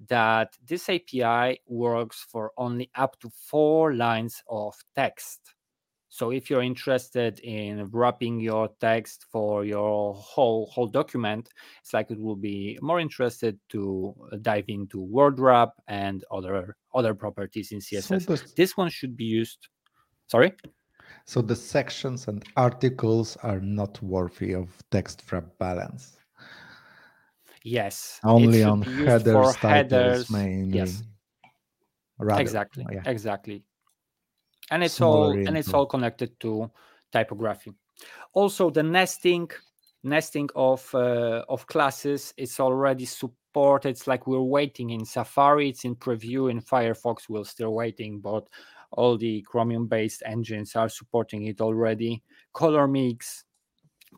that 0.08 0.56
this 0.66 0.88
API 0.88 1.61
works 1.66 2.26
for 2.30 2.52
only 2.56 2.90
up 2.94 3.20
to 3.20 3.30
four 3.30 3.94
lines 3.94 4.42
of 4.49 4.75
text. 4.94 5.54
So 6.12 6.31
if 6.31 6.50
you're 6.50 6.62
interested 6.62 7.40
in 7.40 7.88
wrapping 7.90 8.38
your 8.38 8.69
text 8.81 9.25
for 9.33 9.64
your 9.64 10.12
whole 10.12 10.66
whole 10.66 10.87
document, 10.87 11.49
it's 11.81 11.95
like 11.95 12.11
it 12.11 12.21
will 12.21 12.37
be 12.37 12.78
more 12.83 13.00
interested 13.00 13.59
to 13.71 14.14
uh, 14.31 14.37
dive 14.42 14.66
into 14.69 15.00
word 15.00 15.38
wrap 15.40 15.71
and 15.88 16.23
other 16.31 16.76
other 16.95 17.14
properties 17.14 17.73
in 17.73 17.78
CSS. 17.78 18.26
So 18.26 18.37
this 18.59 18.76
one 18.76 18.90
should 18.90 19.16
be 19.16 19.25
used. 19.25 19.69
Sorry. 20.26 20.52
So 21.25 21.40
the 21.40 21.57
sections 21.57 22.28
and 22.28 22.45
articles 22.59 23.38
are 23.42 23.61
not 23.61 24.02
worthy 24.02 24.52
of 24.52 24.69
text 24.90 25.23
wrap 25.33 25.47
balance. 25.59 26.19
Yes. 27.64 28.21
Only 28.23 28.62
on 28.62 28.83
headers, 28.83 29.57
headers, 29.57 30.31
mainly. 30.31 30.76
Yes. 30.76 31.02
Rather, 32.19 32.42
exactly. 32.42 32.85
Yeah. 32.92 33.02
Exactly 33.07 33.64
and 34.73 34.83
it's 34.83 35.00
all 35.00 35.31
and 35.31 35.57
it's 35.57 35.73
all 35.75 35.87
connected 35.87 36.38
to 36.41 36.71
typography. 37.12 37.73
Also 38.33 38.71
the 38.71 38.83
nesting 38.83 39.50
nesting 40.02 40.49
of 40.57 40.93
uh, 40.95 41.45
of 41.49 41.67
classes 41.67 42.33
is 42.37 42.59
already 42.59 43.05
supported. 43.05 43.91
It's 43.91 44.07
like 44.07 44.26
we're 44.26 44.41
waiting 44.41 44.91
in 44.91 45.05
safari 45.05 45.69
it's 45.69 45.85
in 45.85 45.95
preview 45.95 46.50
in 46.50 46.61
firefox 46.61 47.29
we're 47.29 47.45
still 47.45 47.75
waiting 47.75 48.21
but 48.21 48.49
all 48.93 49.17
the 49.19 49.43
chromium 49.43 49.87
based 49.87 50.23
engines 50.26 50.75
are 50.75 50.88
supporting 50.88 51.45
it 51.45 51.61
already. 51.61 52.23
Color 52.55 52.88
mix 52.88 53.45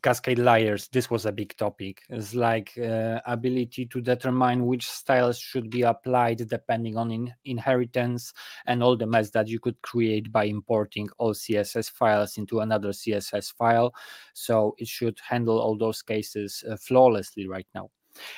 cascade 0.04 0.38
layers 0.38 0.88
this 0.88 1.08
was 1.10 1.24
a 1.24 1.32
big 1.32 1.56
topic. 1.56 2.02
It's 2.10 2.34
like 2.34 2.76
uh, 2.78 3.20
ability 3.24 3.86
to 3.86 4.02
determine 4.02 4.66
which 4.66 4.86
styles 4.86 5.38
should 5.38 5.70
be 5.70 5.80
applied 5.80 6.46
depending 6.46 6.98
on 6.98 7.10
in- 7.10 7.32
inheritance 7.46 8.34
and 8.66 8.82
all 8.82 8.98
the 8.98 9.06
mess 9.06 9.30
that 9.30 9.48
you 9.48 9.58
could 9.58 9.80
create 9.80 10.30
by 10.30 10.44
importing 10.44 11.08
all 11.16 11.32
css 11.32 11.90
files 11.90 12.36
into 12.36 12.60
another 12.60 12.90
css 12.90 13.50
file. 13.54 13.94
So 14.34 14.74
it 14.76 14.88
should 14.88 15.18
handle 15.26 15.58
all 15.58 15.78
those 15.78 16.02
cases 16.02 16.62
uh, 16.70 16.76
flawlessly 16.76 17.48
right 17.48 17.66
now 17.74 17.88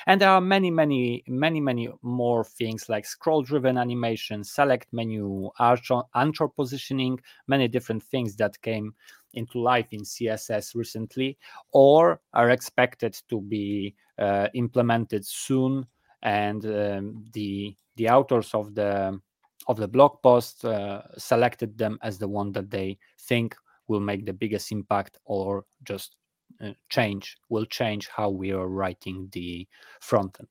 and 0.07 0.21
there 0.21 0.29
are 0.29 0.41
many 0.41 0.71
many 0.71 1.23
many 1.27 1.61
many 1.61 1.89
more 2.01 2.43
things 2.43 2.89
like 2.89 3.05
scroll 3.05 3.41
driven 3.41 3.77
animation 3.77 4.43
select 4.43 4.87
menu 4.91 5.49
anchor 5.59 6.47
positioning 6.47 7.19
many 7.47 7.67
different 7.67 8.01
things 8.03 8.35
that 8.35 8.59
came 8.61 8.93
into 9.37 9.59
life 9.59 9.87
in 9.91 10.01
CSS 10.01 10.75
recently 10.75 11.37
or 11.71 12.19
are 12.33 12.49
expected 12.49 13.17
to 13.29 13.41
be 13.41 13.95
uh, 14.17 14.47
implemented 14.53 15.25
soon. 15.25 15.85
And 16.23 16.65
um, 16.65 17.25
the 17.33 17.75
the 17.95 18.09
authors 18.09 18.53
of 18.53 18.73
the 18.73 19.19
of 19.67 19.77
the 19.77 19.87
blog 19.87 20.21
post 20.23 20.65
uh, 20.65 21.01
selected 21.17 21.77
them 21.77 21.99
as 22.01 22.17
the 22.17 22.27
one 22.27 22.51
that 22.53 22.69
they 22.69 22.97
think 23.19 23.55
will 23.87 23.99
make 23.99 24.25
the 24.25 24.33
biggest 24.33 24.71
impact 24.71 25.17
or 25.25 25.65
just 25.83 26.15
uh, 26.61 26.71
change 26.89 27.37
will 27.49 27.65
change 27.65 28.07
how 28.07 28.29
we 28.29 28.51
are 28.51 28.67
writing 28.67 29.29
the 29.31 29.67
front 29.99 30.35
end 30.39 30.47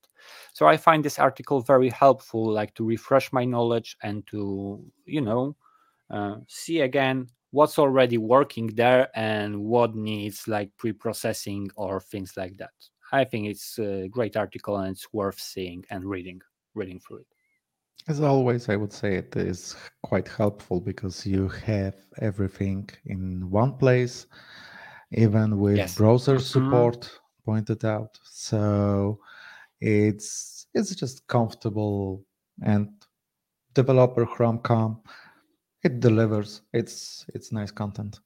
so 0.52 0.66
i 0.66 0.76
find 0.76 1.04
this 1.04 1.18
article 1.18 1.60
very 1.60 1.90
helpful 1.90 2.50
like 2.50 2.74
to 2.74 2.84
refresh 2.84 3.32
my 3.32 3.44
knowledge 3.44 3.96
and 4.02 4.26
to 4.26 4.82
you 5.04 5.20
know 5.20 5.56
uh, 6.10 6.36
see 6.46 6.80
again 6.80 7.26
what's 7.50 7.78
already 7.78 8.18
working 8.18 8.66
there 8.74 9.08
and 9.14 9.58
what 9.58 9.94
needs 9.94 10.46
like 10.46 10.70
pre-processing 10.76 11.70
or 11.76 12.00
things 12.00 12.36
like 12.36 12.56
that. 12.58 12.74
I 13.12 13.24
think 13.24 13.46
it's 13.46 13.78
a 13.78 14.08
great 14.08 14.36
article 14.36 14.76
and 14.76 14.90
it's 14.90 15.12
worth 15.12 15.40
seeing 15.40 15.84
and 15.90 16.04
reading 16.04 16.40
reading 16.74 17.00
through 17.00 17.18
it. 17.18 17.26
As 18.08 18.20
always 18.20 18.68
i 18.68 18.76
would 18.76 18.92
say 18.92 19.14
it 19.14 19.34
is 19.36 19.74
quite 20.02 20.28
helpful 20.28 20.80
because 20.80 21.26
you 21.26 21.48
have 21.48 21.96
everything 22.18 22.88
in 23.06 23.50
one 23.50 23.72
place 23.82 24.26
even 25.12 25.58
with 25.58 25.76
yes. 25.76 25.96
browser 25.96 26.36
mm-hmm. 26.36 26.44
support 26.44 27.00
mm-hmm. 27.00 27.50
pointed 27.50 27.84
out 27.84 28.18
so 28.24 29.18
it's 29.80 30.66
it's 30.74 30.94
just 30.94 31.26
comfortable 31.26 32.24
and 32.62 32.88
developer 33.74 34.24
chrome.com 34.26 35.00
it 35.86 36.00
delivers. 36.00 36.62
It's 36.72 37.24
it's 37.34 37.52
nice 37.52 37.70
content. 37.70 38.18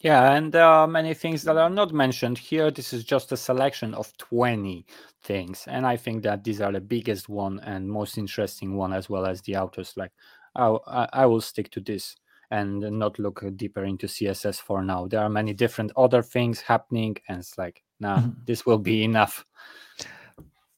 Yeah, 0.00 0.32
and 0.32 0.50
there 0.50 0.64
are 0.64 0.88
many 0.88 1.14
things 1.14 1.42
that 1.44 1.56
are 1.56 1.70
not 1.70 1.92
mentioned 1.92 2.38
here. 2.38 2.70
This 2.70 2.92
is 2.92 3.04
just 3.04 3.30
a 3.30 3.36
selection 3.36 3.94
of 3.94 4.16
20 4.16 4.84
things. 5.22 5.64
And 5.68 5.86
I 5.86 5.96
think 5.96 6.24
that 6.24 6.42
these 6.42 6.60
are 6.60 6.72
the 6.72 6.80
biggest 6.80 7.28
one 7.28 7.60
and 7.60 7.88
most 7.88 8.18
interesting 8.18 8.76
one, 8.76 8.92
as 8.92 9.08
well 9.08 9.26
as 9.26 9.42
the 9.42 9.56
authors. 9.56 9.92
Like, 9.96 10.10
I, 10.56 11.08
I 11.12 11.26
will 11.26 11.40
stick 11.40 11.70
to 11.72 11.80
this 11.80 12.16
and 12.52 12.80
not 12.98 13.18
look 13.18 13.42
deeper 13.56 13.84
into 13.84 14.06
CSS 14.06 14.60
for 14.60 14.82
now. 14.84 15.08
There 15.08 15.20
are 15.20 15.30
many 15.30 15.54
different 15.54 15.90
other 15.96 16.22
things 16.22 16.60
happening, 16.60 17.16
and 17.26 17.38
it's 17.38 17.56
like, 17.56 17.82
nah, 17.98 18.18
mm-hmm. 18.18 18.30
this 18.44 18.66
will 18.66 18.78
be 18.78 19.04
enough. 19.04 19.44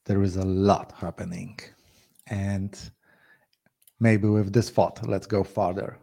There 0.06 0.22
is 0.22 0.36
a 0.36 0.44
lot 0.44 0.92
happening. 0.96 1.58
And 2.28 2.78
maybe 3.98 4.28
with 4.28 4.52
this 4.52 4.70
thought, 4.70 5.06
let's 5.08 5.26
go 5.26 5.42
further. 5.42 5.98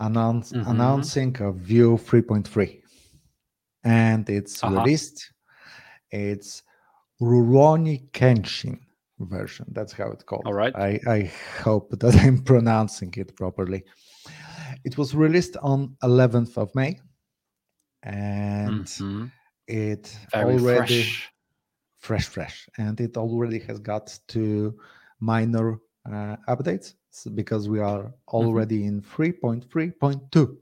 Announce, 0.00 0.52
mm-hmm. 0.52 0.70
Announcing 0.70 1.36
a 1.40 1.52
Vue 1.52 1.98
3.3, 1.98 2.80
and 3.84 4.28
it's 4.30 4.64
uh-huh. 4.64 4.74
released. 4.74 5.32
It's 6.10 6.62
Rurouni 7.20 8.10
Kenshin 8.12 8.78
version. 9.18 9.66
That's 9.72 9.92
how 9.92 10.10
it's 10.12 10.24
called. 10.24 10.44
All 10.46 10.54
right. 10.54 10.74
I, 10.74 10.98
I 11.06 11.32
hope 11.62 11.90
that 11.98 12.16
I'm 12.24 12.38
pronouncing 12.42 13.12
it 13.18 13.36
properly. 13.36 13.84
It 14.84 14.96
was 14.98 15.14
released 15.14 15.56
on 15.62 15.96
11th 16.02 16.56
of 16.56 16.74
May, 16.74 17.00
and 18.02 18.84
mm-hmm. 18.84 19.26
it 19.66 20.16
Very 20.32 20.54
already 20.54 21.02
fresh. 21.02 21.32
fresh, 21.98 22.26
fresh, 22.26 22.68
and 22.78 23.00
it 23.00 23.16
already 23.16 23.58
has 23.60 23.78
got 23.78 24.18
two 24.28 24.78
minor 25.20 25.78
uh, 26.06 26.36
updates 26.48 26.94
because 27.34 27.68
we 27.68 27.80
are 27.80 28.02
mm-hmm. 28.02 28.36
already 28.36 28.80
mm-hmm. 28.80 28.98
in 28.98 29.62
3.3.2 29.62 30.56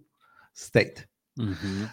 state. 0.55 1.07
Mm-hmm. 1.39 1.85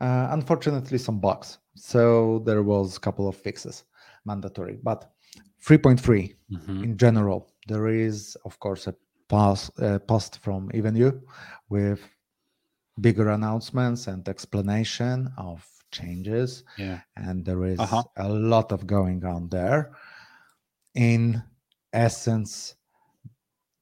Uh, 0.00 0.28
unfortunately, 0.30 0.98
some 0.98 1.20
bugs. 1.20 1.58
So 1.76 2.42
there 2.46 2.62
was 2.62 2.96
a 2.96 3.00
couple 3.00 3.28
of 3.28 3.36
fixes 3.36 3.84
mandatory. 4.24 4.78
But 4.82 5.10
3.3 5.64 6.34
mm-hmm. 6.52 6.84
in 6.84 6.96
general, 6.96 7.50
there 7.68 7.88
is, 7.88 8.36
of 8.44 8.58
course, 8.60 8.86
a 8.86 8.94
post, 9.28 9.70
uh, 9.80 9.98
post 10.00 10.38
from 10.38 10.70
Evan 10.74 10.96
You 10.96 11.22
with 11.68 12.00
bigger 13.00 13.30
announcements 13.30 14.06
and 14.06 14.28
explanation 14.28 15.30
of 15.36 15.66
changes. 15.90 16.64
Yeah. 16.76 17.00
And 17.16 17.44
there 17.44 17.64
is 17.64 17.78
uh-huh. 17.78 18.04
a 18.16 18.28
lot 18.28 18.72
of 18.72 18.86
going 18.86 19.24
on 19.24 19.48
there. 19.48 19.92
In 20.94 21.42
essence, 21.92 22.74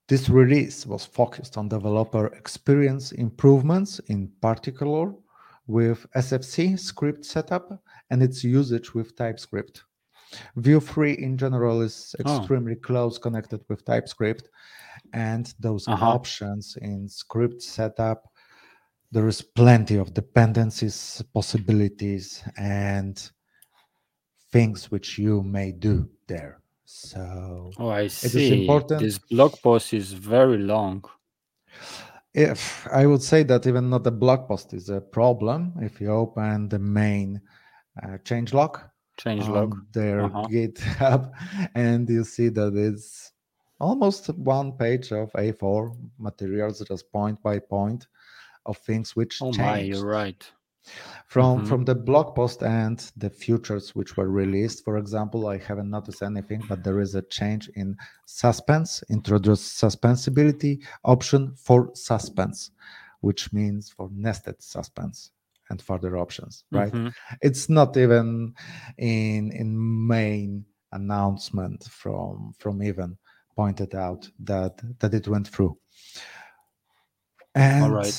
this 0.09 0.28
release 0.28 0.87
was 0.87 1.05
focused 1.05 1.57
on 1.57 1.68
developer 1.68 2.26
experience 2.35 3.12
improvements, 3.12 3.98
in 4.09 4.31
particular 4.40 5.14
with 5.66 6.07
SFC 6.16 6.78
script 6.78 7.24
setup 7.24 7.83
and 8.11 8.22
its 8.22 8.44
usage 8.44 8.94
with 8.94 9.16
TypeScript. 9.16 9.85
Vue 10.57 10.81
3 10.81 11.12
in 11.12 11.37
general 11.38 11.83
is 11.83 12.14
oh. 12.24 12.37
extremely 12.38 12.76
oh. 12.76 12.87
close 12.87 13.18
connected 13.18 13.61
with 13.68 13.85
TypeScript, 13.85 14.48
and 15.12 15.53
those 15.61 15.87
uh-huh. 15.88 16.07
options 16.07 16.77
in 16.81 17.09
script 17.09 17.62
setup, 17.62 18.29
there 19.11 19.29
is 19.29 19.42
plenty 19.42 19.96
of 19.96 20.14
dependencies, 20.14 21.22
possibilities, 21.35 22.42
and 22.57 23.31
things 24.51 24.90
which 24.90 25.18
you 25.18 25.42
may 25.42 25.72
do 25.72 26.09
there. 26.27 26.61
So 26.85 27.70
oh, 27.79 27.88
I 27.88 28.07
see. 28.07 28.61
important. 28.62 29.01
This 29.01 29.18
blog 29.18 29.55
post 29.62 29.94
is 29.94 30.12
very 30.12 30.59
long. 30.59 31.05
If 32.35 32.87
I 32.90 33.07
would 33.07 33.22
say 33.22 33.42
that 33.44 33.66
even 33.66 33.90
not 33.90 34.05
the 34.05 34.11
blog 34.11 34.48
post 34.48 34.72
is 34.72 34.88
a 34.88 35.01
problem, 35.01 35.75
if 35.81 36.01
you 36.01 36.11
open 36.11 36.68
the 36.68 36.79
main 36.79 37.40
uh, 38.03 38.18
change 38.25 38.55
log, 38.55 38.79
change 39.18 39.46
log, 39.48 39.75
their 39.92 40.25
uh-huh. 40.25 40.46
GitHub, 40.51 41.33
and 41.75 42.09
you 42.09 42.25
see 42.25 42.48
that 42.48 42.75
it's 42.75 43.33
almost 43.83 44.29
one 44.38 44.73
page 44.73 45.12
of 45.12 45.33
A4 45.33 45.95
materials, 46.18 46.83
just 46.87 47.11
point 47.12 47.42
by 47.42 47.59
point 47.59 48.07
of 48.64 48.79
things 48.79 49.16
which 49.16 49.42
oh 49.42 49.47
changed. 49.47 49.59
my, 49.59 49.79
you're 49.81 50.07
right 50.07 50.51
from 51.27 51.59
mm-hmm. 51.59 51.68
from 51.68 51.85
the 51.85 51.95
blog 51.95 52.35
post 52.35 52.62
and 52.62 53.12
the 53.16 53.31
futures 53.31 53.95
which 53.95 54.16
were 54.16 54.29
released 54.29 54.85
for 54.85 54.99
example 54.99 55.47
i 55.47 55.57
haven't 55.57 55.88
noticed 55.88 56.23
anything 56.23 56.61
but 56.68 56.83
there 56.83 56.99
is 56.99 57.14
a 57.14 57.23
change 57.23 57.68
in 57.77 57.97
suspense 58.27 59.03
introduce 59.09 59.62
suspensibility 59.62 60.83
option 61.05 61.53
for 61.57 61.90
suspense 61.95 62.73
which 63.21 63.53
means 63.53 63.90
for 63.90 64.09
nested 64.12 64.61
suspense 64.61 65.31
and 65.71 65.81
further 65.81 66.16
options 66.16 66.64
right 66.73 66.92
mm-hmm. 66.92 67.09
it's 67.42 67.68
not 67.68 67.97
even 67.97 68.53
in 68.99 69.53
in 69.53 70.07
main 70.09 70.64
announcement 70.92 71.85
from 71.85 72.53
from 72.59 72.83
Evan 72.83 73.16
pointed 73.57 73.95
out 73.95 74.29
that 74.41 74.81
that 75.01 75.15
it 75.15 75.29
went 75.29 75.49
through. 75.49 75.79
And 77.55 77.83
All 77.85 77.91
right. 77.91 78.15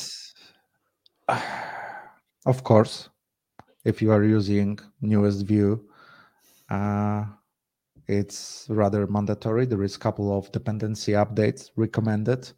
of 2.46 2.64
course, 2.64 3.10
if 3.86 4.02
you 4.02 4.12
are 4.12 4.24
using 4.24 4.80
newest 5.02 5.46
Vue, 5.46 5.88
uh, 6.70 7.26
it's 8.08 8.68
rather 8.70 9.08
mandatory. 9.08 9.66
There 9.66 9.84
is 9.84 9.96
a 9.96 10.00
couple 10.00 10.38
of 10.38 10.52
dependency 10.52 11.14
updates 11.14 11.72
recommended 11.76 12.52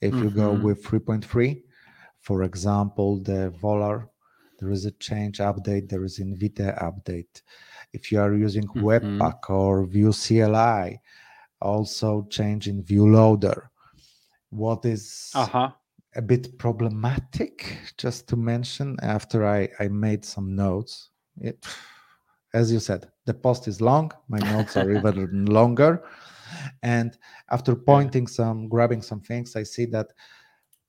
if 0.00 0.22
you 0.22 0.30
go 0.30 0.52
Mhm. 0.54 0.62
with 0.64 0.84
3.3. 0.84 1.64
For 2.20 2.42
example, 2.42 3.18
the 3.22 3.50
Volar, 3.62 4.08
there 4.58 4.70
is 4.70 4.84
a 4.84 4.90
change 4.92 5.38
update, 5.38 5.88
there 5.88 6.04
is 6.04 6.18
in 6.18 6.36
Vite 6.38 6.76
update. 6.88 7.42
If 7.92 8.12
you 8.12 8.20
are 8.20 8.34
using 8.34 8.66
Mhm. 8.74 8.82
Webpack 8.82 9.48
or 9.48 9.84
Vue 9.86 10.12
CLI, 10.12 11.00
also 11.60 12.26
change 12.30 12.68
in 12.68 12.82
Vue 12.82 13.06
Loader. 13.10 13.70
What 14.50 14.84
is 14.84 15.34
Uh 15.34 15.46
huh. 15.46 15.72
a 16.16 16.22
bit 16.22 16.58
problematic, 16.58 17.78
just 17.96 18.28
to 18.28 18.36
mention, 18.36 18.96
after 19.02 19.46
I, 19.46 19.68
I 19.78 19.88
made 19.88 20.24
some 20.24 20.54
notes. 20.56 21.10
It, 21.40 21.64
as 22.54 22.72
you 22.72 22.80
said, 22.80 23.10
the 23.26 23.34
post 23.34 23.68
is 23.68 23.80
long, 23.80 24.12
my 24.28 24.40
notes 24.40 24.76
are 24.76 24.90
even 24.90 25.46
longer. 25.46 26.04
And 26.82 27.16
after 27.50 27.76
pointing 27.76 28.26
some, 28.26 28.68
grabbing 28.68 29.02
some 29.02 29.20
things, 29.20 29.56
I 29.56 29.62
see 29.62 29.86
that 29.86 30.12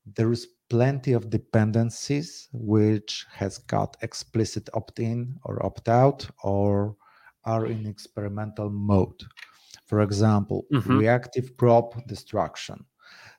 there 0.06 0.32
is 0.32 0.46
plenty 0.68 1.12
of 1.12 1.30
dependencies 1.30 2.48
which 2.52 3.26
has 3.32 3.58
got 3.58 3.96
explicit 4.02 4.68
opt-in 4.74 5.38
or 5.44 5.64
opt-out 5.64 6.28
or 6.42 6.96
are 7.44 7.66
in 7.66 7.86
experimental 7.86 8.70
mode. 8.70 9.22
For 9.92 10.00
example, 10.00 10.64
Mhm. 10.72 10.96
reactive 11.00 11.54
prop 11.58 12.06
destruction. 12.06 12.86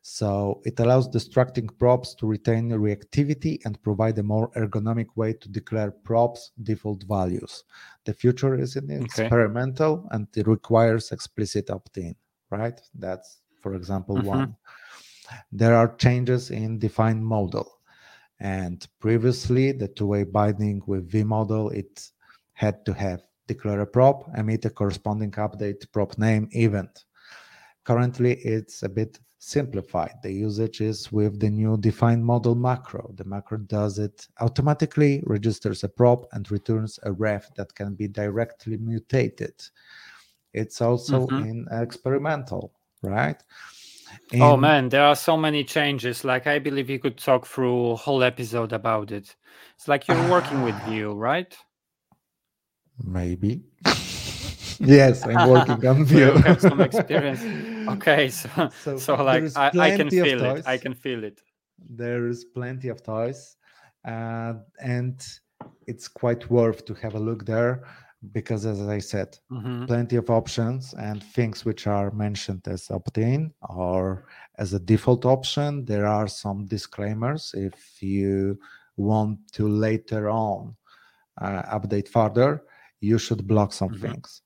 So 0.04 0.62
it 0.66 0.80
allows 0.80 1.10
destructing 1.10 1.68
props 1.80 2.14
to 2.18 2.28
retain 2.28 2.70
reactivity 2.70 3.58
and 3.66 3.82
provide 3.82 4.20
a 4.20 4.24
more 4.24 4.52
ergonomic 4.52 5.08
way 5.16 5.34
to 5.34 5.50
declare 5.50 5.90
props 5.90 6.52
default 6.62 7.06
values. 7.06 7.64
The 8.06 8.14
future 8.14 8.54
is 8.54 8.78
Okay. 8.78 8.92
experimental 9.02 10.08
and 10.12 10.28
it 10.36 10.46
requires 10.46 11.12
explicit 11.12 11.72
opt-in, 11.72 12.16
right? 12.52 12.80
That's, 12.94 13.42
for 13.60 13.74
example, 13.74 14.18
Mhm. 14.18 14.26
one. 14.38 14.56
There 15.52 15.76
are 15.76 15.96
changes 15.96 16.52
in 16.52 16.78
define 16.78 17.24
model. 17.24 17.68
And 18.40 18.88
previously, 19.00 19.72
the 19.72 19.88
two-way 19.88 20.24
binding 20.26 20.84
with 20.86 21.10
v-model, 21.10 21.72
it 21.72 22.12
had 22.54 22.86
to 22.86 22.94
have 22.94 23.24
declare 23.48 23.82
a 23.82 23.86
prop, 23.88 24.30
emit 24.38 24.66
a 24.66 24.70
corresponding 24.70 25.32
update 25.32 25.92
prop 25.92 26.18
name 26.18 26.48
event. 26.52 27.06
Currently, 27.84 28.34
it's 28.36 28.84
a 28.84 28.90
bit 28.90 29.20
simplified. 29.40 30.14
The 30.24 30.32
usage 30.32 30.80
is 30.80 31.12
with 31.12 31.40
the 31.40 31.50
new 31.50 31.76
defined 31.78 32.26
model 32.26 32.56
macro. 32.56 33.12
The 33.16 33.26
macro 33.26 33.58
does 33.58 34.00
it 34.00 34.26
automatically, 34.40 35.22
registers 35.26 35.84
a 35.84 35.90
prop, 35.90 36.26
and 36.32 36.50
returns 36.50 36.98
a 37.04 37.12
ref 37.12 37.54
that 37.56 37.76
can 37.76 37.94
be 37.96 38.08
directly 38.08 38.78
mutated. 38.78 39.56
It's 40.54 40.82
also 40.82 41.28
Mhm. 41.28 41.40
in 41.40 41.68
experimental, 41.72 42.72
right? 43.02 43.42
Oh 44.40 44.56
man, 44.58 44.90
there 44.90 45.04
are 45.04 45.16
so 45.16 45.36
many 45.38 45.64
changes. 45.64 46.24
Like 46.24 46.48
I 46.48 46.60
believe 46.60 46.90
you 46.90 47.00
could 47.00 47.18
talk 47.18 47.46
through 47.46 47.92
a 47.92 47.96
whole 47.96 48.24
episode 48.24 48.72
about 48.74 49.12
it. 49.12 49.36
It's 49.76 49.88
like 49.88 50.08
you're 50.08 50.30
working 50.30 50.62
with 50.62 50.76
Vue, 50.88 51.14
right? 51.14 51.56
Maybe. 53.02 53.62
yes, 54.80 55.26
I'm 55.26 55.44
working 55.44 55.86
on 55.86 56.06
So 56.06 56.18
you 56.18 56.32
Vue. 56.32 56.38
have 56.38 56.62
some 56.62 56.82
experience. 56.82 57.42
Okay, 57.88 58.30
so 58.30 58.50
So 58.80 58.98
so, 58.98 59.16
like 59.16 59.44
I, 59.56 59.72
I 59.80 59.92
can 59.98 60.10
feel 60.10 60.42
it. 60.44 60.66
I 60.66 60.78
can 60.78 60.94
feel 60.94 61.24
it. 61.24 61.42
there 61.90 62.28
is 62.28 62.46
plenty 62.46 62.90
of 62.90 63.04
toys, 63.04 63.58
uh, 64.06 64.54
and 64.82 65.22
it's 65.88 66.08
quite 66.08 66.50
worth 66.50 66.86
to 66.86 66.94
have 66.96 67.16
a 67.16 67.20
look 67.20 67.46
there 67.46 67.84
because, 68.32 68.66
as 68.66 68.80
I 68.82 69.00
said, 69.00 69.38
Mhm. 69.52 69.88
plenty 69.88 70.16
of 70.18 70.30
options 70.30 70.94
and 70.94 71.22
things 71.24 71.66
which 71.66 71.88
are 71.88 72.12
mentioned 72.12 72.68
as 72.68 72.90
opt-in 72.90 73.52
or 73.70 74.26
as 74.58 74.74
a 74.74 74.80
default 74.80 75.26
option. 75.26 75.86
There 75.86 76.06
are 76.06 76.28
some 76.28 76.66
disclaimers 76.66 77.54
if 77.56 78.02
you 78.02 78.58
want 78.98 79.40
to 79.54 79.68
later 79.68 80.30
on 80.30 80.76
uh, 81.42 81.64
update 81.78 82.08
further, 82.08 82.62
you 83.04 83.18
should 83.20 83.46
block 83.48 83.74
some 83.74 83.90
Mhm. 83.94 84.02
things. 84.02 84.42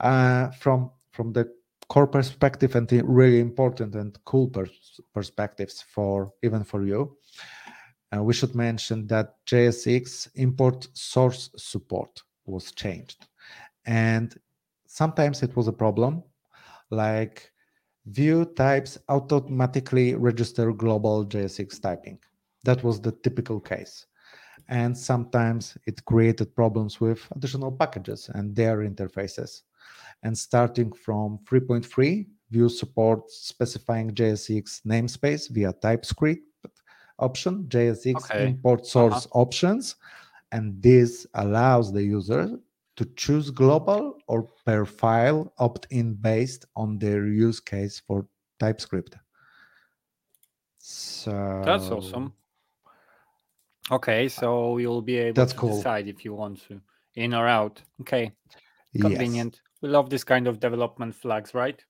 Uh, 0.00 0.50
from 0.62 0.90
from 1.12 1.32
the 1.32 1.44
core 1.88 2.06
perspective 2.06 2.76
and 2.76 2.88
the 2.88 3.00
really 3.04 3.40
important 3.40 3.94
and 3.94 4.10
cool 4.24 4.48
pers- 4.48 5.00
perspectives 5.14 5.82
for 5.94 6.32
even 6.42 6.62
for 6.64 6.84
you, 6.84 7.16
uh, 8.12 8.22
we 8.22 8.32
should 8.34 8.54
mention 8.54 9.06
that 9.06 9.26
JSX 9.46 10.28
import 10.34 10.88
source 10.94 11.50
support 11.56 12.22
was 12.46 12.72
changed, 12.72 13.26
and 13.86 14.28
sometimes 14.86 15.42
it 15.42 15.56
was 15.56 15.68
a 15.68 15.72
problem, 15.84 16.22
like 16.90 17.52
Vue 18.06 18.44
types 18.56 18.98
automatically 19.08 20.14
register 20.14 20.72
global 20.72 21.24
JSX 21.24 21.78
typing. 21.78 22.18
That 22.64 22.82
was 22.82 23.00
the 23.00 23.12
typical 23.12 23.60
case 23.60 24.06
and 24.68 24.96
sometimes 24.96 25.76
it 25.86 26.04
created 26.04 26.54
problems 26.54 27.00
with 27.00 27.20
additional 27.34 27.72
packages 27.72 28.30
and 28.34 28.54
their 28.54 28.78
interfaces. 28.78 29.62
And 30.22 30.36
starting 30.36 30.92
from 30.92 31.38
3.3, 31.44 32.26
Vue 32.50 32.68
supports 32.68 33.48
specifying 33.48 34.10
JSX 34.14 34.82
namespace 34.86 35.50
via 35.50 35.72
TypeScript 35.72 36.42
option, 37.18 37.64
JSX 37.68 38.16
Okay. 38.24 38.46
import 38.46 38.80
uh-huh. 38.80 38.88
source 38.88 39.28
options, 39.32 39.96
and 40.52 40.80
this 40.82 41.26
allows 41.34 41.92
the 41.92 42.02
user 42.02 42.58
to 42.96 43.04
choose 43.16 43.50
global 43.50 44.18
or 44.26 44.48
per 44.64 44.84
file 44.84 45.52
opt-in 45.58 46.14
based 46.14 46.64
on 46.74 46.98
their 46.98 47.26
use 47.26 47.60
case 47.60 48.00
for 48.00 48.26
TypeScript. 48.58 49.16
So 50.78 51.62
That's 51.64 51.90
awesome. 51.90 52.32
Okay, 53.90 54.28
so 54.28 54.78
you'll 54.78 55.02
be 55.02 55.16
able 55.16 55.34
That's 55.34 55.52
to 55.52 55.58
cool. 55.58 55.76
decide 55.76 56.08
if 56.08 56.24
you 56.24 56.34
want 56.34 56.60
to 56.68 56.80
in 57.14 57.34
or 57.34 57.46
out. 57.48 57.82
Okay, 58.02 58.32
Yes. 58.92 59.02
convenient. 59.02 59.60
We 59.82 59.88
love 59.88 60.10
this 60.10 60.24
kind 60.24 60.46
of 60.46 60.60
development 60.60 61.14
flags, 61.14 61.54
right? 61.54 61.82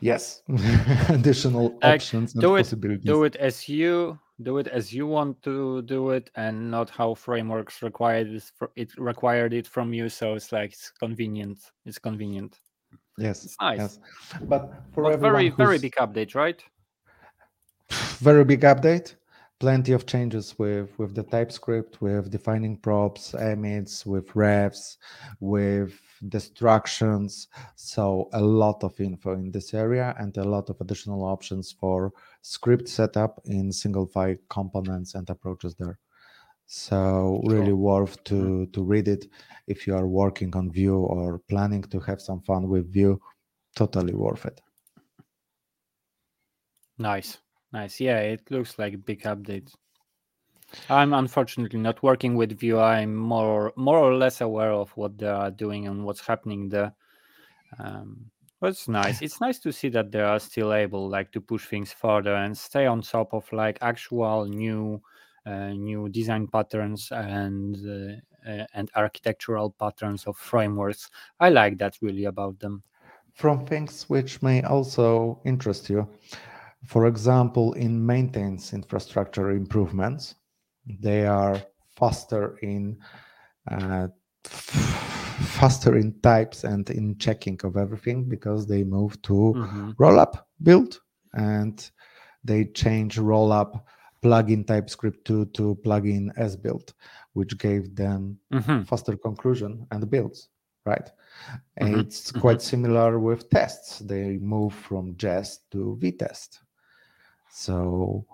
Yes, 0.00 0.42
additional 1.08 1.78
Like, 1.82 2.00
options 2.00 2.32
do 2.32 2.56
it- 2.56 2.62
possibilities. 2.64 3.04
Do 3.04 3.24
it 3.24 3.36
as 3.36 3.68
you 3.68 4.18
do 4.42 4.58
it 4.58 4.66
as 4.66 4.92
you 4.92 5.06
want 5.06 5.40
to 5.42 5.82
do 5.82 6.10
it, 6.10 6.28
and 6.34 6.68
not 6.70 6.90
how 6.90 7.14
frameworks 7.14 7.82
required 7.82 8.32
this 8.32 8.50
fr- 8.50 8.72
it 8.74 8.90
required 8.98 9.52
it 9.54 9.66
from 9.66 9.92
you. 9.92 10.08
So 10.08 10.34
it's 10.34 10.50
like 10.50 10.72
it's 10.72 10.90
convenient. 10.90 11.60
It's 11.86 11.98
convenient. 12.00 12.58
Yes, 13.16 13.44
It's 13.44 13.56
nice. 13.60 13.78
yes. 13.78 13.98
But 14.48 14.74
for 14.92 15.04
But 15.04 15.12
everyone 15.12 15.32
very 15.34 15.48
very 15.50 15.78
big 15.78 15.94
update, 15.96 16.34
right? 16.34 16.60
very 18.18 18.44
big 18.44 18.62
update. 18.62 19.14
Plenty 19.60 19.92
of 19.92 20.04
changes 20.06 20.58
with 20.58 20.98
with 20.98 21.14
the 21.14 21.22
TypeScript, 21.22 22.00
with 22.02 22.30
defining 22.30 22.76
props, 22.76 23.34
emits, 23.34 24.04
with 24.04 24.28
refs, 24.34 24.96
with 25.40 25.98
destructions. 26.28 27.48
So 27.76 28.28
a 28.32 28.40
lot 28.40 28.84
of 28.84 29.00
info 29.00 29.32
in 29.34 29.50
this 29.52 29.72
area 29.72 30.14
and 30.18 30.36
a 30.36 30.44
lot 30.44 30.70
of 30.70 30.80
additional 30.80 31.24
options 31.24 31.72
for 31.72 32.12
script 32.42 32.88
setup 32.88 33.40
in 33.44 33.72
single 33.72 34.06
file 34.06 34.36
components 34.50 35.14
and 35.14 35.28
approaches 35.30 35.74
there. 35.76 35.98
So 36.66 37.40
really 37.46 37.66
Sure. 37.68 37.76
worth 37.76 38.24
to 38.24 38.34
mm-hmm. 38.34 38.70
to 38.72 38.82
read 38.82 39.08
it 39.08 39.26
if 39.66 39.86
you 39.86 39.94
are 39.96 40.06
working 40.06 40.54
on 40.56 40.70
Vue 40.70 40.98
or 40.98 41.38
planning 41.48 41.82
to 41.84 42.00
have 42.00 42.20
some 42.20 42.40
fun 42.42 42.68
with 42.68 42.92
Vue. 42.92 43.20
Totally 43.76 44.14
worth 44.14 44.46
it. 44.46 44.60
Nice, 46.98 47.38
nice. 47.74 48.00
Yeah, 48.00 48.20
it 48.20 48.50
looks 48.50 48.78
like 48.78 48.94
a 48.94 48.98
big 48.98 49.22
update. 49.24 49.74
I'm 50.88 51.12
unfortunately 51.12 51.78
not 51.78 52.02
working 52.02 52.36
with 52.36 52.58
Vue. 52.58 52.80
I'm 52.80 53.14
more 53.14 53.72
more 53.76 53.98
or 53.98 54.14
less 54.14 54.40
aware 54.40 54.72
of 54.72 54.90
what 54.96 55.18
they 55.18 55.26
are 55.28 55.50
doing 55.50 55.86
and 55.86 56.04
what's 56.04 56.26
happening 56.26 56.68
there. 56.68 56.94
Um, 57.78 58.30
but 58.60 58.70
it's 58.70 58.88
nice. 58.88 59.20
It's 59.20 59.40
nice 59.40 59.58
to 59.60 59.72
see 59.72 59.90
that 59.90 60.10
they 60.10 60.20
are 60.20 60.40
still 60.40 60.72
able 60.72 61.08
like 61.08 61.30
to 61.32 61.40
push 61.40 61.66
things 61.66 61.92
further 61.92 62.34
and 62.34 62.56
stay 62.56 62.86
on 62.86 63.02
top 63.02 63.34
of 63.34 63.52
like 63.52 63.78
actual 63.82 64.46
new 64.46 65.02
uh, 65.46 65.68
new 65.68 66.08
design 66.08 66.46
patterns 66.46 67.12
and 67.12 67.76
uh, 67.86 68.50
uh, 68.50 68.66
and 68.74 68.90
architectural 68.94 69.70
patterns 69.78 70.26
of 70.26 70.36
frameworks. 70.36 71.10
I 71.40 71.50
like 71.50 71.78
that 71.78 71.98
really 72.00 72.24
about 72.24 72.58
them. 72.58 72.82
From 73.34 73.66
things 73.66 74.08
which 74.08 74.42
may 74.42 74.62
also 74.62 75.40
interest 75.44 75.90
you, 75.90 76.08
for 76.86 77.06
example, 77.06 77.72
in 77.74 78.04
maintenance 78.04 78.72
infrastructure 78.72 79.50
improvements, 79.50 80.34
they 80.86 81.26
are 81.26 81.66
faster 81.96 82.56
in 82.62 82.98
uh, 83.70 84.08
faster 84.44 85.96
in 85.96 86.12
types 86.20 86.64
and 86.64 86.88
in 86.90 87.16
checking 87.18 87.58
of 87.64 87.76
everything 87.76 88.24
because 88.24 88.66
they 88.66 88.84
move 88.84 89.20
to 89.22 89.56
Mm-hmm. 89.56 89.90
rollup 89.98 90.34
build 90.62 91.00
and 91.34 91.90
they 92.44 92.64
change 92.66 93.18
rollup 93.18 93.82
plugin 94.22 94.66
TypeScript 94.66 95.24
to 95.26 95.46
to 95.46 95.76
plugin 95.84 96.32
esbuild, 96.38 96.92
which 97.34 97.58
gave 97.58 97.94
them 97.94 98.38
Mm-hmm. 98.52 98.82
faster 98.82 99.16
conclusion 99.16 99.86
and 99.90 100.10
builds, 100.10 100.48
right? 100.84 101.10
And 101.76 101.94
Mhm, 101.94 101.98
it's 101.98 102.32
quite 102.32 102.62
similar 102.62 103.18
with 103.18 103.48
tests. 103.50 104.00
They 104.00 104.38
move 104.38 104.74
from 104.74 105.16
Jest 105.16 105.70
to 105.72 105.98
Vitest. 106.00 106.60
So, 107.54 108.26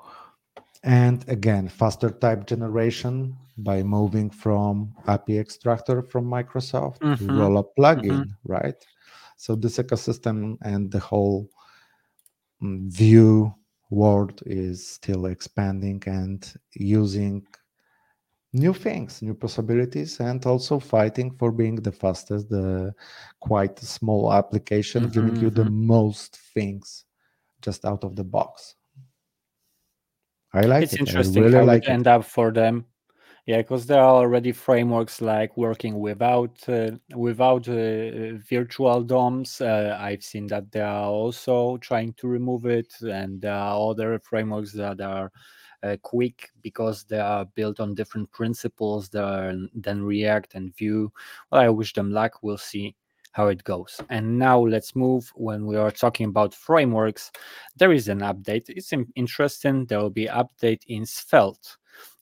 and 0.85 1.28
again, 1.28 1.68
faster 1.68 2.11
type 2.11 2.46
generation 2.46 3.37
by 3.59 3.83
moving 3.83 4.30
from 4.30 4.94
API 5.06 5.38
extractor 5.40 6.02
from 6.02 6.26
Microsoft 6.26 7.00
to 7.16 7.24
Mhm, 7.24 7.30
rollup 7.30 7.68
plugin, 7.78 8.30
right? 8.44 8.76
So 9.37 9.56
this 9.56 9.78
ecosystem 9.78 10.56
and 10.62 10.90
the 10.90 11.00
whole 11.00 11.50
mm, 12.62 12.90
Vue 12.90 13.54
world 13.90 14.42
is 14.46 14.87
still 14.87 15.26
expanding 15.26 16.02
and 16.06 16.54
using 16.74 17.46
new 18.52 18.72
things, 18.74 19.22
new 19.22 19.35
possibilities, 19.35 20.20
and 20.20 20.44
also 20.46 20.78
fighting 20.78 21.30
for 21.38 21.52
being 21.52 21.76
the 21.76 21.92
fastest, 21.92 22.48
the 22.50 22.94
quite 23.40 23.78
small 23.78 24.33
application, 24.33 25.09
giving 25.09 25.37
you 25.37 25.50
the 25.50 25.64
most 25.64 26.37
things 26.54 27.04
just 27.62 27.85
out 27.85 28.04
of 28.04 28.16
the 28.16 28.24
box. 28.24 28.76
I 30.52 30.62
like 30.62 30.82
it. 30.82 30.84
it's 30.84 30.94
it. 30.94 31.00
interesting 31.00 31.42
I 31.42 31.46
really 31.46 31.58
how 31.58 31.64
like 31.64 31.84
it 31.84 31.88
it. 31.88 31.92
end 31.92 32.06
up 32.06 32.24
for 32.24 32.50
them 32.52 32.86
yeah 33.46 33.58
because 33.58 33.86
there 33.86 34.00
are 34.00 34.16
already 34.16 34.52
frameworks 34.52 35.20
like 35.20 35.56
working 35.56 35.98
without 35.98 36.56
uh, 36.68 36.90
without 37.14 37.68
uh, 37.68 38.36
virtual 38.48 39.02
doms 39.02 39.60
uh, 39.60 39.96
i've 40.00 40.22
seen 40.22 40.46
that 40.46 40.70
they 40.70 40.80
are 40.80 41.06
also 41.06 41.76
trying 41.78 42.12
to 42.14 42.28
remove 42.28 42.66
it 42.66 42.92
and 43.02 43.40
there 43.40 43.54
are 43.54 43.90
other 43.90 44.18
frameworks 44.18 44.72
that 44.72 45.00
are 45.00 45.32
uh, 45.82 45.96
quick 46.02 46.50
because 46.62 47.04
they 47.04 47.18
are 47.18 47.46
built 47.54 47.80
on 47.80 47.94
different 47.94 48.30
principles 48.30 49.08
than, 49.08 49.70
than 49.74 50.02
react 50.02 50.54
and 50.54 50.76
vue 50.76 51.10
well 51.50 51.62
i 51.62 51.68
wish 51.68 51.92
them 51.94 52.10
luck 52.10 52.42
we'll 52.42 52.58
see 52.58 52.94
how 53.32 53.46
it 53.46 53.62
goes 53.64 54.00
and 54.10 54.38
now 54.38 54.58
let's 54.58 54.96
move 54.96 55.30
when 55.34 55.66
we 55.66 55.76
are 55.76 55.90
talking 55.90 56.26
about 56.26 56.54
frameworks 56.54 57.30
there 57.76 57.92
is 57.92 58.08
an 58.08 58.20
update 58.20 58.64
it's 58.68 58.92
interesting 59.14 59.86
there 59.86 60.00
will 60.00 60.10
be 60.10 60.26
update 60.26 60.82
in 60.88 61.06
svelte 61.06 61.76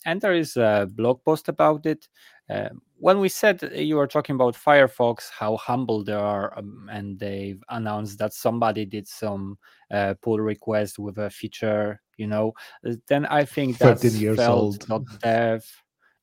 and 0.05 0.21
there 0.21 0.35
is 0.35 0.57
a 0.57 0.89
blog 0.91 1.23
post 1.25 1.49
about 1.49 1.87
it. 1.87 2.09
Uh, 2.51 2.71
when 2.97 3.21
we 3.21 3.29
said 3.29 3.71
you 3.75 3.97
were 3.97 4.07
talking 4.07 4.35
about 4.35 4.55
Firefox, 4.55 5.29
how 5.31 5.57
humble 5.57 6.03
they 6.03 6.15
are, 6.15 6.57
um, 6.57 6.89
and 6.91 7.19
they've 7.19 7.63
announced 7.69 8.19
that 8.19 8.33
somebody 8.33 8.85
did 8.85 9.07
some 9.07 9.59
uh, 9.91 10.15
pull 10.23 10.39
request 10.39 10.99
with 10.99 11.19
a 11.19 11.31
feature, 11.31 12.01
you 12.17 12.27
know, 12.27 12.53
uh, 12.87 12.95
then 13.07 13.27
I 13.27 13.45
think 13.45 13.79
that's 13.79 14.03
13 14.03 14.21
years 14.21 14.39
old. 14.41 14.87
Dev. 15.21 15.65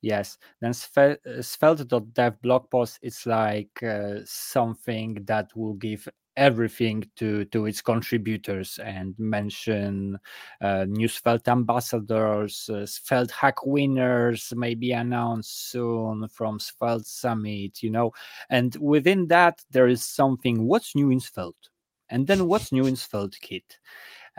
Yes, 0.06 0.38
then 0.62 0.70
uh, 0.98 1.42
svelte.dev 1.42 2.40
blog 2.44 2.70
post 2.70 3.00
is 3.02 3.26
like 3.26 3.82
uh, 3.82 4.20
something 4.24 5.24
that 5.26 5.50
will 5.56 5.74
give 5.74 6.08
everything 6.38 7.04
to 7.16 7.46
to 7.46 7.66
its 7.66 7.82
contributors 7.82 8.78
and 8.84 9.16
mention 9.18 10.20
uh, 10.62 10.86
new 10.88 11.08
Svelte 11.08 11.48
ambassadors, 11.48 12.70
uh, 12.70 12.86
Svelte 12.86 13.32
hack 13.32 13.66
winners 13.66 14.54
may 14.56 14.76
be 14.76 14.92
announced 14.92 15.72
soon 15.72 16.28
from 16.28 16.60
Svelte 16.60 17.08
Summit, 17.08 17.82
you 17.82 17.90
know. 17.90 18.12
And 18.52 18.76
within 18.80 19.28
that, 19.30 19.64
there 19.72 19.88
is 19.88 20.06
something 20.06 20.68
what's 20.68 20.94
new 20.96 21.10
in 21.10 21.20
Svelte? 21.20 21.70
And 22.10 22.28
then 22.28 22.46
what's 22.48 22.72
new 22.72 22.86
in 22.86 22.96
Svelte 22.96 23.40
Kit? 23.42 23.80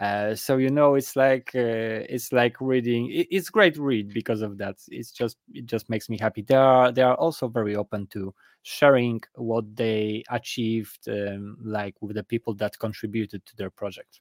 Uh, 0.01 0.35
so 0.35 0.57
you 0.59 0.71
know 0.71 0.95
it's 0.95 1.17
like 1.17 1.51
uh, 1.55 2.05
it's 2.09 2.31
like 2.31 2.61
reading 2.61 3.11
it, 3.11 3.27
it's 3.31 3.49
great 3.49 3.79
read 3.79 4.13
because 4.13 4.43
of 4.43 4.59
that. 4.59 4.77
It's 4.89 5.11
just 5.11 5.39
it 5.55 5.65
just 5.67 5.89
makes 5.89 6.11
me 6.11 6.19
happy. 6.19 6.43
They 6.43 6.55
are 6.55 6.93
they 6.93 7.01
are 7.03 7.15
also 7.15 7.49
very 7.49 7.77
open 7.77 8.07
to 8.09 8.35
sharing 8.63 9.23
what 9.37 9.75
they 9.77 10.23
achieved 10.29 11.09
um, 11.09 11.57
like 11.63 11.95
with 12.03 12.17
the 12.17 12.25
people 12.25 12.53
that 12.55 12.79
contributed 12.79 13.47
to 13.47 13.57
their 13.57 13.71
project. 13.71 14.21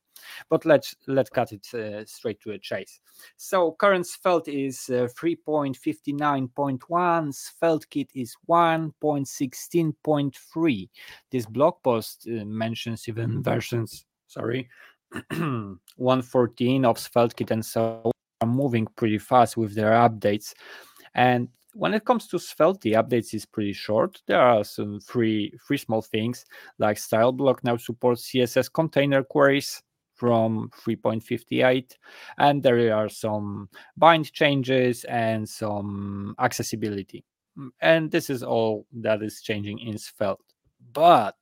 But 0.50 0.66
let's 0.66 0.96
let's 1.08 1.30
cut 1.30 1.52
it 1.52 1.68
uh, 1.74 2.06
straight 2.06 2.40
to 2.42 2.52
a 2.52 2.60
chase. 2.60 3.02
So 3.36 3.74
current 3.74 4.08
svelte 4.08 4.48
is 4.48 4.90
uh, 4.90 5.10
3.59.1 5.20 7.34
svelte 7.34 7.90
kit 7.90 8.10
is 8.16 8.34
1.16.3 8.48 10.90
this 11.32 11.46
blog 11.46 11.84
post 11.84 12.28
uh, 12.30 12.46
mentions 12.46 13.10
even 13.10 13.44
versions 13.44 14.06
sorry 14.28 14.70
114 15.98 16.86
of 16.86 16.98
SvelteKit 16.98 17.52
and 17.52 17.66
so 17.66 18.12
are 18.42 18.48
moving 18.48 18.88
pretty 18.96 19.18
fast 19.18 19.58
with 19.58 19.76
their 19.76 19.92
updates. 19.92 20.54
And 21.14 21.50
when 21.74 21.94
it 21.94 22.06
comes 22.06 22.28
to 22.28 22.40
Svelte, 22.40 22.82
the 22.82 22.94
updates 22.94 23.34
is 23.34 23.46
pretty 23.46 23.74
short. 23.74 24.22
There 24.28 24.40
are 24.40 24.64
some 24.64 25.00
three 25.00 25.58
three 25.68 25.78
small 25.78 26.02
things 26.02 26.46
like 26.80 26.98
style 26.98 27.32
block 27.32 27.64
now 27.64 27.78
supports 27.78 28.30
CSS 28.30 28.72
container 28.72 29.24
queries 29.24 29.82
from 30.16 30.70
3.58 30.86 31.92
and 32.38 32.64
there 32.64 32.96
are 32.96 33.10
some 33.10 33.70
bind 33.98 34.32
changes 34.32 35.04
and 35.06 35.48
some 35.48 36.34
accessibility 36.40 37.26
and 37.82 38.10
this 38.12 38.30
is 38.30 38.42
all 38.42 38.86
that 38.94 39.22
is 39.22 39.42
changing 39.42 39.78
in 39.80 39.98
svelte 39.98 40.40
but 40.94 41.36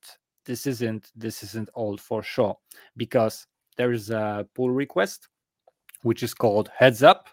this 0.46 0.66
isn't 0.66 1.12
this 1.16 1.44
isn't 1.44 1.70
all 1.76 1.98
for 1.98 2.24
sure 2.24 2.58
because 2.98 3.46
there 3.78 3.92
is 3.92 4.10
a 4.10 4.48
pull 4.56 4.72
request 4.72 5.28
which 6.04 6.24
is 6.24 6.34
called 6.34 6.70
heads 6.76 7.04
up 7.04 7.30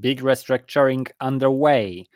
big 0.00 0.20
restructuring 0.20 1.08
underway 1.20 2.06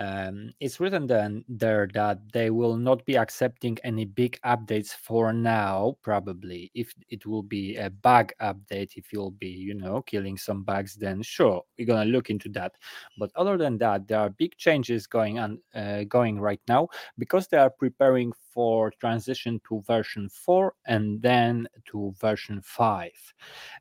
um, 0.00 0.50
it's 0.60 0.80
written 0.80 1.06
then 1.06 1.44
there 1.46 1.86
that 1.92 2.18
they 2.32 2.48
will 2.48 2.76
not 2.76 3.04
be 3.04 3.16
accepting 3.16 3.76
any 3.84 4.06
big 4.06 4.40
updates 4.46 4.94
for 4.94 5.30
now 5.32 5.94
probably. 6.00 6.70
If 6.74 6.94
it 7.10 7.26
will 7.26 7.42
be 7.42 7.76
a 7.76 7.90
bug 7.90 8.32
update 8.40 8.96
if 8.96 9.12
you'll 9.12 9.32
be 9.32 9.48
you 9.48 9.74
know 9.74 10.00
killing 10.00 10.38
some 10.38 10.62
bugs 10.62 10.94
then 10.94 11.20
sure 11.22 11.62
we're 11.78 11.86
gonna 11.86 12.06
look 12.10 12.30
into 12.30 12.48
that. 12.50 12.72
But 13.18 13.30
other 13.36 13.58
than 13.58 13.76
that 13.78 14.08
there 14.08 14.20
are 14.20 14.30
big 14.30 14.56
changes 14.56 15.06
going 15.06 15.38
on 15.38 15.58
uh, 15.74 16.04
going 16.04 16.40
right 16.40 16.62
now 16.66 16.88
because 17.18 17.48
they 17.48 17.58
are 17.58 17.70
preparing 17.70 18.32
for 18.54 18.90
transition 19.00 19.60
to 19.68 19.82
version 19.86 20.28
4 20.28 20.74
and 20.86 21.22
then 21.22 21.68
to 21.86 22.12
version 22.18 22.60
5 22.62 23.10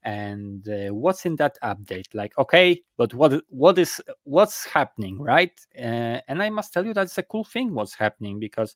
and 0.04 0.68
uh, 0.68 0.94
what's 0.94 1.26
in 1.26 1.38
that 1.38 1.58
update? 1.64 2.08
Like 2.14 2.38
okay 2.38 2.82
but 2.98 3.14
what 3.14 3.42
what 3.50 3.80
is 3.80 4.02
what's 4.24 4.66
happening 4.66 5.18
right? 5.22 5.58
Uh, 5.78 6.09
and 6.28 6.42
i 6.42 6.50
must 6.50 6.74
tell 6.74 6.86
you 6.86 6.94
that's 6.94 7.18
a 7.18 7.24
cool 7.24 7.44
thing 7.44 7.74
what's 7.74 7.96
happening 7.96 8.40
because 8.40 8.76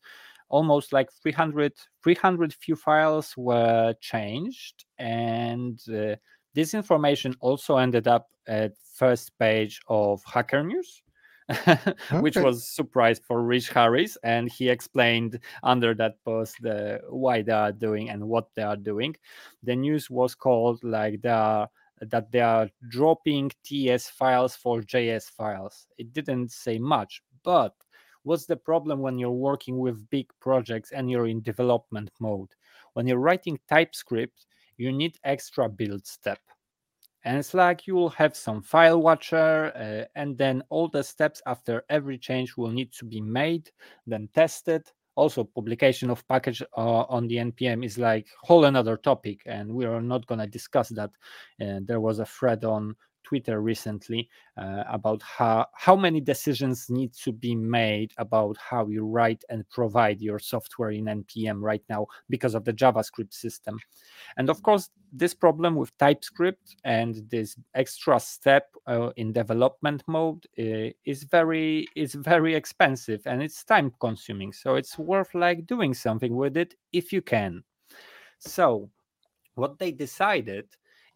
almost 0.50 0.94
like 0.94 1.12
300 1.12 1.74
300 2.04 2.54
few 2.54 2.76
files 2.76 3.34
were 3.38 3.94
changed 4.02 4.86
and 5.00 5.80
uh, 5.90 6.16
this 6.54 6.74
information 6.74 7.36
also 7.40 7.78
ended 7.78 8.08
up 8.08 8.30
at 8.48 8.74
first 8.96 9.38
page 9.40 9.82
of 9.88 10.22
hacker 10.26 10.64
news 10.64 11.02
which 12.18 12.40
Okay. 12.40 12.40
was 12.40 12.68
surprise 12.68 13.20
for 13.20 13.44
Rich 13.44 13.70
Harris, 13.70 14.18
and 14.24 14.50
he 14.50 14.70
explained 14.70 15.40
under 15.62 15.94
that 15.96 16.24
post 16.24 16.62
the 16.62 17.02
why 17.10 17.42
they 17.42 17.52
are 17.52 17.72
doing 17.74 18.10
and 18.10 18.28
what 18.30 18.48
they 18.56 18.62
are 18.64 18.78
doing. 18.78 19.16
The 19.62 19.76
news 19.76 20.10
was 20.10 20.36
called 20.36 20.82
like 20.84 21.22
they 21.22 21.30
are 21.30 21.70
that 22.10 22.32
they 22.32 22.42
are 22.42 22.70
dropping 22.90 23.52
TS 23.64 24.10
files 24.10 24.56
for 24.56 24.82
JS 24.82 25.30
files. 25.32 25.88
It 25.98 26.14
didn't 26.14 26.52
say 26.52 26.78
much, 26.80 27.22
but 27.44 27.74
what's 28.24 28.46
the 28.46 28.58
problem 28.58 29.00
when 29.00 29.18
you're 29.18 29.32
working 29.32 29.80
with 29.80 30.10
big 30.10 30.28
projects 30.40 30.92
and 30.92 31.10
you're 31.10 31.28
in 31.28 31.42
development 31.42 32.12
mode? 32.20 32.50
When 32.94 33.08
you're 33.08 33.18
writing 33.18 33.60
TypeScript, 33.70 34.46
you 34.78 34.92
need 34.92 35.18
extra 35.24 35.70
build 35.70 36.06
step 36.06 36.40
and 37.26 37.38
it's 37.38 37.54
like 37.54 37.88
you 37.88 37.96
will 37.96 38.10
have 38.10 38.36
some 38.36 38.62
file 38.62 39.02
watcher 39.02 39.72
uh, 39.76 40.06
and 40.20 40.38
then 40.38 40.62
all 40.70 40.88
the 40.88 41.04
steps 41.04 41.42
after 41.46 41.84
every 41.90 42.18
change 42.18 42.58
will 42.58 42.72
need 42.72 42.92
to 42.92 43.06
be 43.06 43.22
made 43.22 43.70
then 44.06 44.30
tested 44.34 44.84
also 45.16 45.44
publication 45.44 46.10
of 46.10 46.28
package 46.28 46.62
uh, 46.76 47.04
on 47.10 47.28
the 47.28 47.36
npm 47.36 47.86
is 47.86 47.98
like 47.98 48.28
whole 48.42 48.66
another 48.66 48.98
topic 48.98 49.42
and 49.46 49.72
we 49.72 49.86
are 49.86 50.02
not 50.02 50.26
going 50.28 50.40
to 50.40 50.48
discuss 50.48 50.90
that. 50.90 51.12
Uh, 51.62 51.80
there 51.84 52.00
was 52.00 52.20
a 52.20 52.26
thread 52.26 52.64
on 52.64 52.96
Twitter 53.34 53.62
recently 53.62 54.30
uh, 54.58 54.84
about 54.88 55.20
how 55.24 55.66
how 55.74 55.96
many 55.96 56.22
decisions 56.22 56.88
need 56.88 57.12
to 57.16 57.32
be 57.32 57.56
made 57.56 58.12
about 58.20 58.56
how 58.58 58.86
you 58.88 59.04
write 59.04 59.44
and 59.50 59.68
provide 59.72 60.22
your 60.22 60.38
software 60.38 60.92
in 60.92 61.06
npm 61.06 61.60
right 61.60 61.82
now 61.90 62.06
because 62.30 62.54
of 62.54 62.64
the 62.64 62.72
javascript 62.72 63.34
system. 63.34 63.80
And 64.38 64.52
of 64.52 64.62
course 64.62 64.92
this 65.12 65.34
problem 65.34 65.74
with 65.76 65.98
typescript 65.98 66.76
and 66.84 67.28
this 67.32 67.58
extra 67.74 68.20
step 68.20 68.68
uh, 68.86 69.10
in 69.16 69.34
development 69.34 70.04
mode 70.06 70.46
uh, 70.60 70.94
is 71.06 71.24
very 71.24 71.88
is 71.96 72.14
very 72.14 72.54
expensive 72.54 73.22
and 73.26 73.42
it's 73.42 73.64
time 73.64 73.92
consuming. 74.00 74.54
So 74.54 74.76
it's 74.76 75.00
worth 75.00 75.34
like 75.34 75.66
doing 75.66 75.96
something 75.96 76.36
with 76.36 76.56
it 76.56 76.76
if 76.92 77.12
you 77.12 77.24
can. 77.24 77.64
So 78.38 78.92
what 79.56 79.80
they 79.80 79.92
decided 79.92 80.68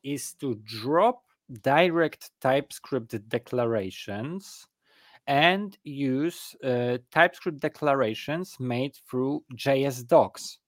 is 0.03 0.33
to 0.35 0.55
drop 0.63 1.21
direct 1.61 2.31
TypeScript 2.41 3.29
declarations 3.29 4.67
and 5.27 5.77
use 5.83 6.55
uh, 6.63 6.97
TypeScript 7.11 7.59
declarations 7.59 8.55
made 8.59 8.95
through 9.09 9.43
JS 9.55 10.07
docs. 10.07 10.59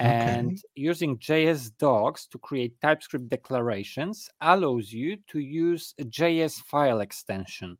And 0.00 0.52
okay. 0.52 0.62
using 0.76 1.18
JS 1.18 1.72
docs 1.78 2.26
to 2.28 2.38
create 2.38 2.80
TypeScript 2.80 3.28
declarations 3.28 4.30
allows 4.40 4.92
you 4.92 5.16
to 5.28 5.40
use 5.40 5.94
a 5.98 6.04
JS 6.04 6.62
file 6.62 7.00
extension 7.00 7.78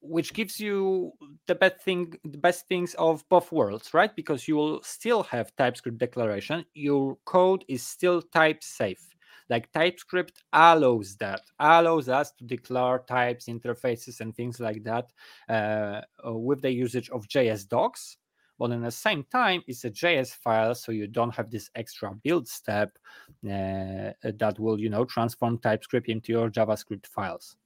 which 0.00 0.32
gives 0.32 0.58
you 0.58 1.12
the 1.46 1.54
best 1.54 1.80
thing 1.82 2.14
the 2.24 2.38
best 2.38 2.66
things 2.66 2.94
of 2.94 3.22
both 3.28 3.52
worlds 3.52 3.92
right 3.92 4.16
because 4.16 4.48
you 4.48 4.56
will 4.56 4.82
still 4.82 5.22
have 5.22 5.54
typescript 5.56 5.98
declaration 5.98 6.64
your 6.74 7.16
code 7.26 7.64
is 7.68 7.82
still 7.86 8.22
type 8.22 8.62
safe 8.62 9.09
like 9.50 9.70
typescript 9.72 10.42
allows 10.52 11.16
that 11.16 11.42
allows 11.58 12.08
us 12.08 12.32
to 12.32 12.44
declare 12.44 13.04
types 13.06 13.46
interfaces 13.46 14.20
and 14.20 14.34
things 14.34 14.60
like 14.60 14.82
that 14.84 15.10
uh, 15.48 16.00
uh 16.26 16.32
with 16.32 16.62
the 16.62 16.70
usage 16.70 17.10
of 17.10 17.28
js 17.28 17.68
docs 17.68 18.16
but 18.58 18.70
at 18.70 18.80
the 18.80 18.90
same 18.90 19.24
time 19.24 19.62
it's 19.66 19.84
a 19.84 19.90
js 19.90 20.30
file 20.34 20.74
so 20.74 20.92
you 20.92 21.06
don't 21.06 21.34
have 21.34 21.50
this 21.50 21.68
extra 21.74 22.14
build 22.22 22.48
step 22.48 22.96
uh, 23.44 24.12
that 24.22 24.54
will 24.58 24.80
you 24.80 24.88
know 24.88 25.04
transform 25.04 25.58
typescript 25.58 26.08
into 26.08 26.32
your 26.32 26.48
javascript 26.48 27.06
files 27.06 27.56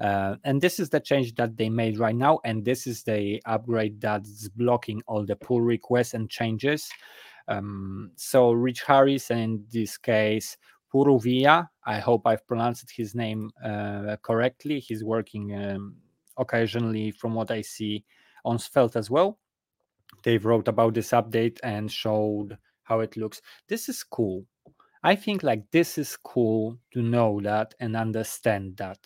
uh, 0.00 0.36
and 0.44 0.60
this 0.60 0.78
is 0.78 0.88
the 0.90 1.00
change 1.00 1.34
that 1.34 1.56
they 1.56 1.68
made 1.68 1.98
right 1.98 2.14
now. 2.14 2.38
And 2.44 2.64
this 2.64 2.86
is 2.86 3.02
the 3.02 3.42
upgrade 3.46 4.00
that's 4.00 4.48
blocking 4.48 5.02
all 5.06 5.24
the 5.24 5.36
pull 5.36 5.60
requests 5.60 6.14
and 6.14 6.30
changes. 6.30 6.88
Um, 7.48 8.12
so 8.16 8.52
Rich 8.52 8.82
Harris, 8.82 9.30
in 9.30 9.64
this 9.72 9.96
case, 9.96 10.56
Puruvia, 10.92 11.68
I 11.84 11.98
hope 11.98 12.26
I've 12.26 12.46
pronounced 12.46 12.90
his 12.90 13.14
name 13.14 13.50
uh, 13.64 14.16
correctly. 14.22 14.80
He's 14.80 15.04
working 15.04 15.54
um, 15.54 15.96
occasionally, 16.36 17.10
from 17.10 17.34
what 17.34 17.50
I 17.50 17.60
see, 17.62 18.04
on 18.44 18.58
Svelte 18.58 18.96
as 18.96 19.10
well. 19.10 19.38
They've 20.22 20.44
wrote 20.44 20.68
about 20.68 20.94
this 20.94 21.10
update 21.10 21.58
and 21.62 21.90
showed 21.90 22.56
how 22.82 23.00
it 23.00 23.16
looks. 23.16 23.42
This 23.68 23.88
is 23.88 24.02
cool. 24.02 24.44
I 25.02 25.14
think 25.14 25.42
like 25.42 25.70
this 25.70 25.98
is 25.98 26.16
cool 26.16 26.78
to 26.92 27.02
know 27.02 27.40
that 27.42 27.74
and 27.80 27.96
understand 27.96 28.76
that 28.78 28.98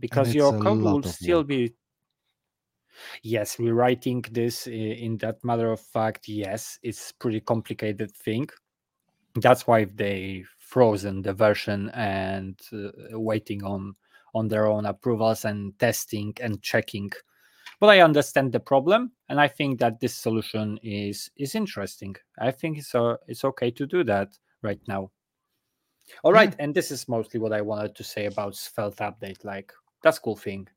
because 0.00 0.34
your 0.34 0.58
code 0.58 0.80
will 0.80 1.02
still 1.02 1.38
work. 1.38 1.48
be 1.48 1.74
yes 3.22 3.58
rewriting 3.58 4.24
this 4.32 4.66
in 4.66 5.16
that 5.18 5.42
matter 5.44 5.70
of 5.72 5.80
fact 5.80 6.28
yes 6.28 6.78
it's 6.82 7.12
pretty 7.12 7.40
complicated 7.40 8.10
thing 8.10 8.48
that's 9.36 9.66
why 9.66 9.84
they 9.84 10.44
frozen 10.66 11.22
the 11.22 11.32
version 11.32 11.90
and 11.90 12.60
uh, 12.72 13.18
waiting 13.18 13.62
on 13.64 13.94
on 14.34 14.48
their 14.48 14.66
own 14.66 14.86
approvals 14.86 15.44
and 15.44 15.78
testing 15.78 16.34
and 16.40 16.62
checking 16.62 17.10
but 17.80 17.88
i 17.88 18.00
understand 18.00 18.50
the 18.52 18.60
problem 18.60 19.12
and 19.28 19.40
i 19.40 19.46
think 19.46 19.78
that 19.78 20.00
this 20.00 20.14
solution 20.14 20.78
is 20.82 21.30
is 21.36 21.54
interesting 21.54 22.14
i 22.40 22.50
think 22.50 22.78
it's 22.78 22.94
uh, 22.94 23.16
it's 23.28 23.44
okay 23.44 23.70
to 23.70 23.86
do 23.86 24.02
that 24.02 24.28
right 24.62 24.80
now 24.88 25.10
all 26.22 26.32
right 26.32 26.54
yeah. 26.56 26.64
and 26.64 26.74
this 26.74 26.90
is 26.90 27.08
mostly 27.08 27.38
what 27.38 27.52
i 27.52 27.60
wanted 27.60 27.94
to 27.94 28.02
say 28.02 28.26
about 28.26 28.56
svelte 28.56 28.96
update 28.96 29.44
like 29.44 29.72
that's 30.04 30.18
cool 30.18 30.36
thing. 30.36 30.68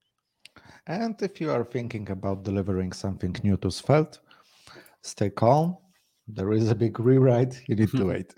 And 0.87 1.21
if 1.21 1.39
you 1.41 1.51
are 1.51 1.65
thinking 1.65 2.09
about 2.09 2.43
delivering 2.43 2.93
something 2.93 3.35
new 3.43 3.57
to 3.57 3.69
Svelte, 3.69 4.19
stay 5.01 5.29
calm. 5.29 5.77
There 6.27 6.53
is 6.53 6.71
a 6.71 6.75
big 6.75 6.99
rewrite. 6.99 7.61
You 7.67 7.75
need 7.75 7.91
to 7.91 8.05
wait. 8.11 8.33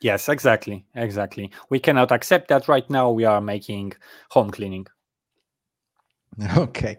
Yes, 0.00 0.28
exactly. 0.28 0.86
Exactly. 0.94 1.50
We 1.68 1.78
cannot 1.78 2.10
accept 2.10 2.48
that 2.48 2.68
right 2.68 2.88
now. 2.88 3.10
We 3.10 3.24
are 3.24 3.40
making 3.40 3.92
home 4.30 4.50
cleaning. 4.50 4.86
Okay. 6.56 6.98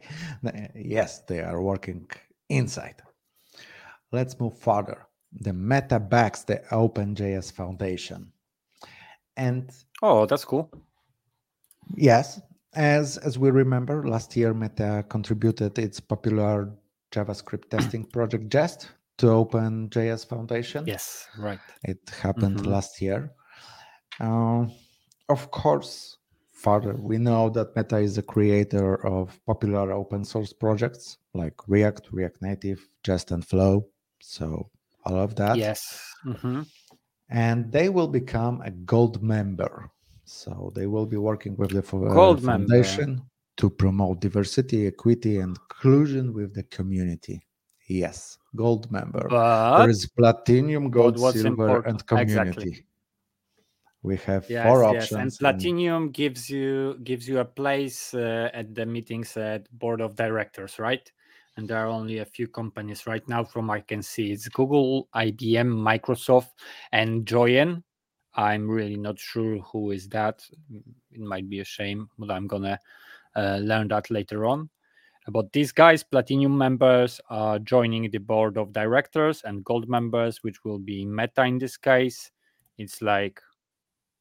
Yes, 0.75 1.21
they 1.21 1.39
are 1.39 1.61
working 1.61 2.07
inside. 2.49 3.01
Let's 4.11 4.39
move 4.39 4.57
further. 4.59 5.07
The 5.31 5.53
Meta 5.53 5.99
backs 5.99 6.43
the 6.43 6.61
OpenJS 6.71 7.53
Foundation. 7.53 8.33
And 9.37 9.71
oh, 10.01 10.25
that's 10.25 10.45
cool. 10.45 10.69
Yes, 11.95 12.41
as 12.73 13.17
as 13.17 13.39
we 13.39 13.49
remember, 13.49 14.05
last 14.07 14.35
year 14.35 14.53
Meta 14.53 15.05
contributed 15.07 15.79
its 15.79 15.99
popular 15.99 16.69
JavaScript 17.11 17.69
testing 17.69 18.03
project 18.03 18.49
Jest 18.49 18.91
to 19.21 19.29
Open 19.29 19.89
JS 19.89 20.27
Foundation. 20.27 20.85
Yes, 20.85 21.27
right. 21.37 21.59
It 21.83 21.99
happened 22.21 22.57
mm-hmm. 22.57 22.71
last 22.71 23.01
year. 23.01 23.31
Uh, 24.19 24.65
of 25.29 25.51
course, 25.51 26.17
further, 26.51 26.93
we 26.95 27.17
know 27.17 27.49
that 27.49 27.75
Meta 27.75 27.97
is 27.97 28.15
the 28.15 28.23
creator 28.23 29.05
of 29.05 29.39
popular 29.45 29.91
open 29.91 30.25
source 30.25 30.53
projects 30.53 31.17
like 31.33 31.53
React, 31.67 32.09
React 32.11 32.41
Native, 32.41 32.87
Jest, 33.03 33.31
and 33.31 33.45
Flow. 33.45 33.87
So 34.21 34.69
all 35.05 35.17
of 35.17 35.35
that. 35.35 35.55
Yes. 35.55 36.03
Mm-hmm. 36.25 36.63
And 37.29 37.71
they 37.71 37.89
will 37.89 38.09
become 38.09 38.61
a 38.61 38.71
gold 38.71 39.23
member 39.23 39.89
so 40.25 40.71
they 40.75 40.87
will 40.87 41.05
be 41.05 41.17
working 41.17 41.55
with 41.57 41.71
the 41.71 41.79
uh, 41.79 42.37
foundation 42.37 43.05
member. 43.05 43.23
to 43.57 43.69
promote 43.69 44.21
diversity, 44.21 44.87
equity, 44.87 45.39
and 45.39 45.57
inclusion 45.57 46.33
with 46.33 46.53
the 46.53 46.63
community. 46.63 47.41
Yes, 47.91 48.37
gold 48.55 48.91
member. 48.91 49.27
But 49.29 49.79
there 49.79 49.89
is 49.89 50.07
platinum, 50.07 50.89
gold, 50.89 51.19
silver, 51.19 51.49
important? 51.49 51.87
and 51.87 52.07
community. 52.07 52.49
Exactly. 52.49 52.85
We 54.03 54.17
have 54.17 54.49
yes, 54.49 54.65
four 54.65 54.83
yes. 54.83 55.03
options. 55.03 55.21
And 55.21 55.39
platinum 55.39 56.03
and... 56.03 56.13
gives 56.13 56.49
you 56.49 56.97
gives 57.03 57.27
you 57.27 57.39
a 57.39 57.45
place 57.45 58.13
uh, 58.13 58.49
at 58.53 58.73
the 58.73 58.85
meetings 58.85 59.37
at 59.37 59.69
board 59.77 60.01
of 60.01 60.15
directors, 60.15 60.79
right? 60.79 61.11
And 61.57 61.67
there 61.67 61.77
are 61.77 61.87
only 61.87 62.19
a 62.19 62.25
few 62.25 62.47
companies 62.47 63.05
right 63.05 63.27
now, 63.27 63.43
from 63.43 63.69
I 63.69 63.81
can 63.81 64.01
see, 64.01 64.31
it's 64.31 64.47
Google, 64.47 65.09
IBM, 65.13 65.67
Microsoft, 65.67 66.51
and 66.93 67.25
Joyent 67.25 67.83
I'm 68.33 68.69
really 68.69 68.97
not 68.97 69.19
sure 69.19 69.57
who 69.59 69.91
is 69.91 70.07
that. 70.09 70.43
It 71.11 71.19
might 71.19 71.49
be 71.49 71.59
a 71.59 71.65
shame, 71.65 72.09
but 72.17 72.31
I'm 72.31 72.47
gonna 72.47 72.79
uh, 73.35 73.57
learn 73.61 73.89
that 73.89 74.09
later 74.09 74.45
on. 74.45 74.69
But 75.27 75.53
these 75.53 75.71
guys, 75.71 76.03
platinum 76.03 76.57
members, 76.57 77.21
are 77.29 77.59
joining 77.59 78.09
the 78.09 78.17
board 78.17 78.57
of 78.57 78.73
directors, 78.73 79.41
and 79.43 79.63
gold 79.63 79.87
members, 79.87 80.43
which 80.43 80.63
will 80.63 80.79
be 80.79 81.05
Meta 81.05 81.43
in 81.43 81.59
this 81.59 81.77
case, 81.77 82.31
it's 82.77 83.01
like 83.01 83.39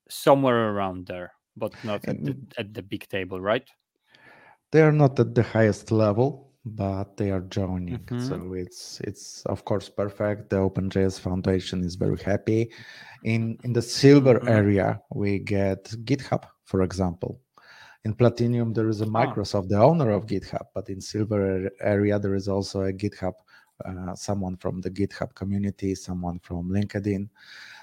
somewhere 0.08 0.70
around 0.70 1.06
there, 1.06 1.32
but 1.56 1.72
not 1.84 2.04
at 2.06 2.22
the, 2.22 2.36
at 2.58 2.74
the 2.74 2.82
big 2.82 3.08
table, 3.08 3.40
right? 3.40 3.66
They 4.72 4.82
are 4.82 4.92
not 4.92 5.18
at 5.18 5.34
the 5.34 5.42
highest 5.42 5.90
level, 5.90 6.50
but 6.64 7.16
they 7.16 7.30
are 7.30 7.40
joining 7.40 7.98
mm-hmm. 7.98 8.20
so 8.20 8.52
it's 8.52 9.00
it's 9.00 9.42
of 9.46 9.64
course 9.64 9.88
perfect 9.88 10.50
the 10.50 10.56
openjs 10.56 11.18
foundation 11.18 11.82
is 11.82 11.94
very 11.94 12.18
happy 12.18 12.70
in 13.24 13.56
in 13.64 13.72
the 13.72 13.80
silver 13.80 14.34
mm-hmm. 14.34 14.48
area 14.48 15.00
we 15.14 15.38
get 15.38 15.84
github 16.04 16.44
for 16.64 16.82
example 16.82 17.40
in 18.04 18.14
platinum 18.14 18.72
there 18.72 18.88
is 18.88 19.00
a 19.00 19.04
ah. 19.04 19.08
microsoft 19.08 19.66
oh. 19.66 19.68
the 19.68 19.78
owner 19.78 20.10
of 20.10 20.26
github 20.26 20.66
but 20.74 20.88
in 20.88 21.00
silver 21.00 21.70
area 21.80 22.18
there 22.18 22.34
is 22.34 22.48
also 22.48 22.82
a 22.82 22.92
github 22.92 23.34
uh, 23.84 24.14
someone 24.14 24.56
from 24.56 24.80
the 24.80 24.90
github 24.90 25.34
community 25.34 25.94
someone 25.94 26.38
from 26.40 26.68
linkedin 26.68 27.28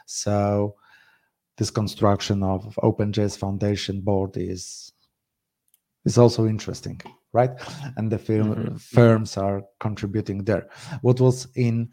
so 0.06 0.76
this 1.58 1.70
construction 1.70 2.44
of 2.44 2.78
openjs 2.84 3.38
foundation 3.38 4.02
board 4.02 4.38
is 4.38 4.94
is 6.06 6.18
also 6.18 6.48
interesting 6.48 7.02
right? 7.34 7.52
And 7.98 8.12
the 8.12 8.18
film, 8.18 8.56
mm-hmm. 8.56 8.76
firms 8.76 9.38
are 9.38 9.64
contributing 9.80 10.44
there. 10.44 10.70
What 11.02 11.20
was 11.20 11.48
in 11.56 11.90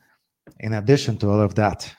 in 0.61 0.75
addition 0.75 1.17
to 1.19 1.31
all 1.31 1.41
of 1.41 1.55
that, 1.55 1.93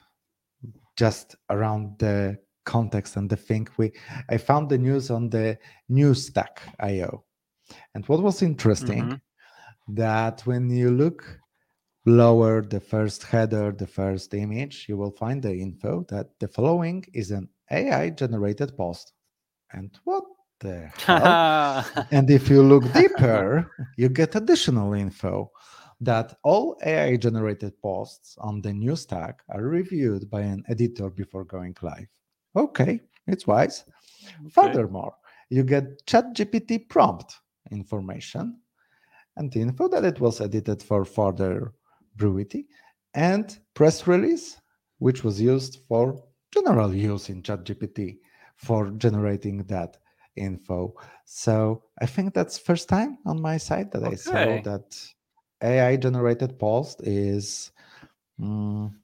just 0.97 1.35
around 1.49 1.99
the 1.99 2.37
context 2.65 3.15
and 3.15 3.29
the 3.29 3.35
thing 3.35 3.67
we 3.77 3.91
I 4.29 4.37
found 4.37 4.69
the 4.69 4.77
news 4.77 5.09
on 5.09 5.29
the 5.29 5.57
Newsstack 5.89 6.57
IO. 6.79 7.23
And 7.93 8.05
what 8.07 8.21
was 8.21 8.41
interesting 8.41 9.03
mm-hmm. 9.03 9.95
that 9.95 10.41
when 10.45 10.69
you 10.69 10.91
look 10.91 11.39
lower 12.05 12.61
the 12.61 12.79
first 12.79 13.23
header, 13.23 13.71
the 13.71 13.87
first 13.87 14.33
image, 14.33 14.85
you 14.87 14.97
will 14.97 15.11
find 15.11 15.41
the 15.41 15.53
info 15.53 16.05
that 16.09 16.27
the 16.39 16.47
following 16.47 17.03
is 17.13 17.31
an 17.31 17.49
AI 17.71 18.11
generated 18.11 18.77
post. 18.77 19.13
And 19.71 19.91
what 20.03 20.23
the 20.59 20.91
hell? 20.97 21.85
and 22.11 22.29
if 22.29 22.49
you 22.49 22.61
look 22.61 22.91
deeper, 22.93 23.71
you 23.97 24.09
get 24.09 24.35
additional 24.35 24.93
info 24.93 25.51
that 26.01 26.37
all 26.43 26.77
AI 26.85 27.15
generated 27.15 27.81
posts 27.81 28.37
on 28.39 28.61
the 28.61 28.73
new 28.73 28.95
stack 28.95 29.41
are 29.49 29.63
reviewed 29.63 30.29
by 30.29 30.41
an 30.41 30.63
editor 30.67 31.09
before 31.09 31.45
going 31.45 31.75
live. 31.81 32.07
Okay, 32.55 33.01
it's 33.27 33.47
wise. 33.47 33.83
Okay. 34.27 34.49
Furthermore, 34.49 35.13
you 35.49 35.63
get 35.63 36.05
ChatGPT 36.05 36.89
prompt 36.89 37.35
information 37.71 38.59
and 39.37 39.51
the 39.51 39.61
info 39.61 39.87
that 39.89 40.05
it 40.05 40.19
was 40.19 40.41
edited 40.41 40.81
for 40.81 41.05
further 41.05 41.73
brevity 42.15 42.67
and 43.13 43.57
press 43.73 44.07
release, 44.07 44.57
which 44.99 45.23
was 45.23 45.41
used 45.41 45.79
for 45.87 46.23
general 46.53 46.93
use 46.93 47.29
in 47.29 47.41
ChatGPT 47.41 48.17
for 48.55 48.91
generating 48.91 49.63
that 49.65 49.97
info. 50.35 50.93
So 51.25 51.83
I 52.01 52.05
think 52.05 52.33
that's 52.33 52.57
first 52.57 52.89
time 52.89 53.17
on 53.25 53.41
my 53.41 53.57
side 53.57 53.91
that 53.91 54.03
okay. 54.03 54.13
I 54.13 54.15
saw 54.15 54.61
that 54.63 54.97
AI 55.61 55.95
generated 55.97 56.59
post 56.59 57.01
is 57.03 57.71
um, 58.41 58.99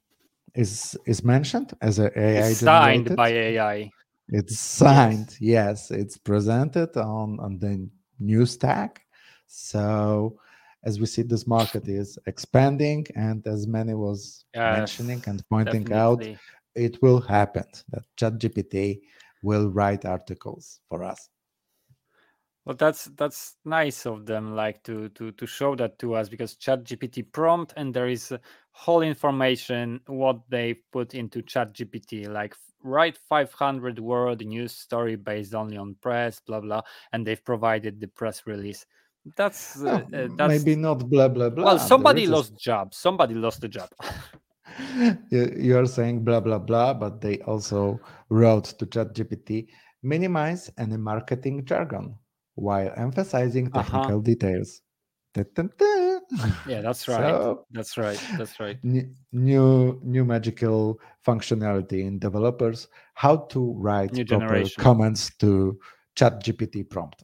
is 0.54 0.96
is 1.06 1.24
mentioned 1.24 1.72
as 1.80 1.98
a 1.98 2.10
AI 2.18 2.48
it's 2.50 2.58
signed 2.58 3.16
by 3.16 3.28
AI. 3.30 3.90
It's 4.28 4.58
signed. 4.58 5.36
Yes. 5.40 5.90
yes, 5.90 5.90
it's 5.90 6.18
presented 6.18 6.96
on 6.96 7.38
on 7.40 7.58
the 7.58 7.88
new 8.18 8.46
stack. 8.46 9.04
So 9.46 10.38
as 10.84 10.98
we 10.98 11.06
see, 11.06 11.22
this 11.22 11.46
market 11.46 11.88
is 11.88 12.18
expanding, 12.26 13.06
and 13.14 13.46
as 13.46 13.66
many 13.66 13.94
was 13.94 14.44
yes, 14.54 14.78
mentioning 14.78 15.22
and 15.26 15.48
pointing 15.48 15.84
definitely. 15.84 16.32
out, 16.32 16.38
it 16.74 17.00
will 17.02 17.20
happen 17.20 17.64
that 17.90 18.04
ChatGPT 18.16 19.00
will 19.42 19.70
write 19.70 20.04
articles 20.04 20.80
for 20.88 21.04
us. 21.04 21.28
Well, 22.64 22.76
that's 22.76 23.06
that's 23.16 23.56
nice 23.64 24.06
of 24.06 24.24
them, 24.24 24.54
like 24.54 24.82
to 24.84 25.08
to 25.10 25.32
to 25.32 25.46
show 25.46 25.74
that 25.76 25.98
to 25.98 26.14
us 26.14 26.28
because 26.28 26.56
ChatGPT 26.56 27.32
prompt 27.32 27.74
and 27.76 27.92
there 27.92 28.08
is 28.08 28.32
whole 28.72 29.02
information 29.02 30.00
what 30.06 30.40
they 30.48 30.74
put 30.92 31.14
into 31.14 31.42
ChatGPT, 31.42 32.28
like 32.28 32.54
write 32.82 33.16
500 33.28 33.98
word 33.98 34.44
news 34.44 34.72
story 34.72 35.16
based 35.16 35.54
only 35.54 35.76
on 35.76 35.94
press, 36.00 36.40
blah 36.40 36.60
blah, 36.60 36.82
and 37.12 37.26
they've 37.26 37.44
provided 37.44 38.00
the 38.00 38.08
press 38.08 38.42
release. 38.46 38.84
That's, 39.36 39.80
uh, 39.80 40.02
uh, 40.12 40.28
that's 40.36 40.64
maybe 40.64 40.74
not 40.74 41.08
blah 41.08 41.28
blah 41.28 41.50
blah. 41.50 41.64
Well, 41.64 41.78
somebody 41.78 42.26
lost 42.26 42.54
a... 42.54 42.56
job. 42.56 42.94
Somebody 42.94 43.34
lost 43.34 43.62
a 43.62 43.68
job. 43.68 43.88
you 45.30 45.78
are 45.78 45.86
saying 45.86 46.24
blah 46.24 46.40
blah 46.40 46.58
blah, 46.58 46.94
but 46.94 47.20
they 47.20 47.38
also 47.40 48.00
wrote 48.30 48.64
to 48.78 48.86
ChatGPT 48.86 49.68
minimize 50.02 50.70
any 50.78 50.96
marketing 50.96 51.64
jargon 51.64 52.14
while 52.54 52.92
emphasizing 52.96 53.68
uh-huh. 53.68 53.82
technical 53.82 54.18
uh-huh. 54.18 54.24
details. 54.24 54.82
Yeah, 56.66 56.80
that's 56.80 57.08
right. 57.08 57.20
So, 57.20 57.66
that's 57.72 57.98
right. 57.98 58.20
That's 58.38 58.58
right. 58.60 58.78
New 58.82 60.00
new 60.02 60.24
magical 60.24 60.98
functionality 61.24 62.04
in 62.04 62.18
developers 62.18 62.88
how 63.14 63.36
to 63.36 63.72
write 63.78 64.12
new 64.12 64.24
proper 64.24 64.46
generation. 64.46 64.82
comments 64.82 65.30
to 65.36 65.78
chat 66.14 66.42
gpt 66.44 66.88
prompt 66.90 67.22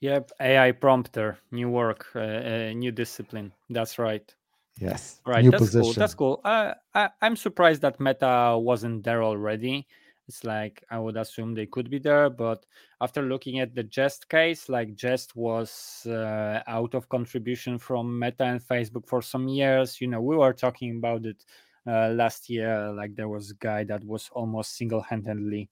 yep 0.00 0.30
ai 0.40 0.72
prompter 0.72 1.38
new 1.52 1.68
work 1.68 2.06
uh, 2.16 2.20
uh, 2.20 2.72
new 2.74 2.90
discipline 2.90 3.52
that's 3.70 3.98
right 3.98 4.34
yes 4.78 5.20
right 5.26 5.44
new 5.44 5.50
that's 5.50 5.62
position. 5.62 5.82
cool 5.84 5.92
that's 5.94 6.14
cool 6.14 6.40
uh, 6.44 6.74
I, 6.94 7.10
i'm 7.22 7.36
surprised 7.36 7.82
that 7.82 8.00
meta 8.00 8.58
wasn't 8.58 9.04
there 9.04 9.22
already 9.22 9.86
it's 10.30 10.44
like 10.44 10.84
I 10.90 10.98
would 11.00 11.16
assume 11.16 11.54
they 11.54 11.66
could 11.66 11.90
be 11.90 11.98
there, 11.98 12.30
but 12.30 12.64
after 13.00 13.20
looking 13.22 13.58
at 13.58 13.74
the 13.74 13.82
Jest 13.82 14.28
case, 14.28 14.68
like 14.68 14.94
Jest 14.94 15.34
was 15.34 16.06
uh, 16.06 16.62
out 16.68 16.94
of 16.94 17.08
contribution 17.08 17.78
from 17.78 18.16
Meta 18.16 18.44
and 18.44 18.62
Facebook 18.62 19.08
for 19.08 19.22
some 19.22 19.48
years. 19.48 20.00
You 20.00 20.06
know, 20.06 20.22
we 20.22 20.36
were 20.36 20.52
talking 20.52 20.98
about 20.98 21.26
it 21.26 21.44
uh, 21.84 22.10
last 22.10 22.48
year. 22.48 22.92
Like 22.92 23.16
there 23.16 23.28
was 23.28 23.50
a 23.50 23.54
guy 23.54 23.82
that 23.84 24.04
was 24.04 24.30
almost 24.32 24.76
single-handedly 24.76 25.68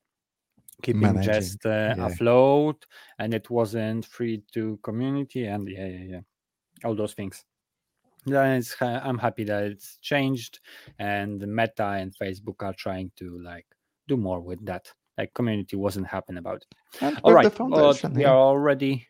keeping 0.82 1.02
Managing. 1.02 1.32
Jest 1.32 1.64
uh, 1.64 1.94
yeah. 1.96 2.06
afloat, 2.06 2.84
and 3.20 3.32
it 3.32 3.48
wasn't 3.48 4.06
free 4.06 4.42
to 4.54 4.76
community, 4.82 5.46
and 5.46 5.68
yeah, 5.68 5.86
yeah, 5.86 6.04
yeah, 6.14 6.20
all 6.84 6.96
those 6.96 7.14
things. 7.14 7.44
Yeah, 8.26 8.60
I'm 8.80 9.18
happy 9.18 9.44
that 9.44 9.62
it's 9.70 9.98
changed, 10.02 10.58
and 10.98 11.38
Meta 11.46 11.90
and 12.00 12.12
Facebook 12.12 12.62
are 12.62 12.74
trying 12.74 13.12
to 13.20 13.38
like 13.38 13.66
do 14.08 14.16
more 14.16 14.40
with 14.40 14.64
that. 14.66 14.92
Like 15.16 15.34
community 15.34 15.76
wasn't 15.76 16.06
happy 16.06 16.36
about 16.36 16.62
it. 16.62 17.14
All 17.24 17.32
right, 17.32 17.44
we 18.14 18.24
are 18.24 18.36
already 18.36 19.06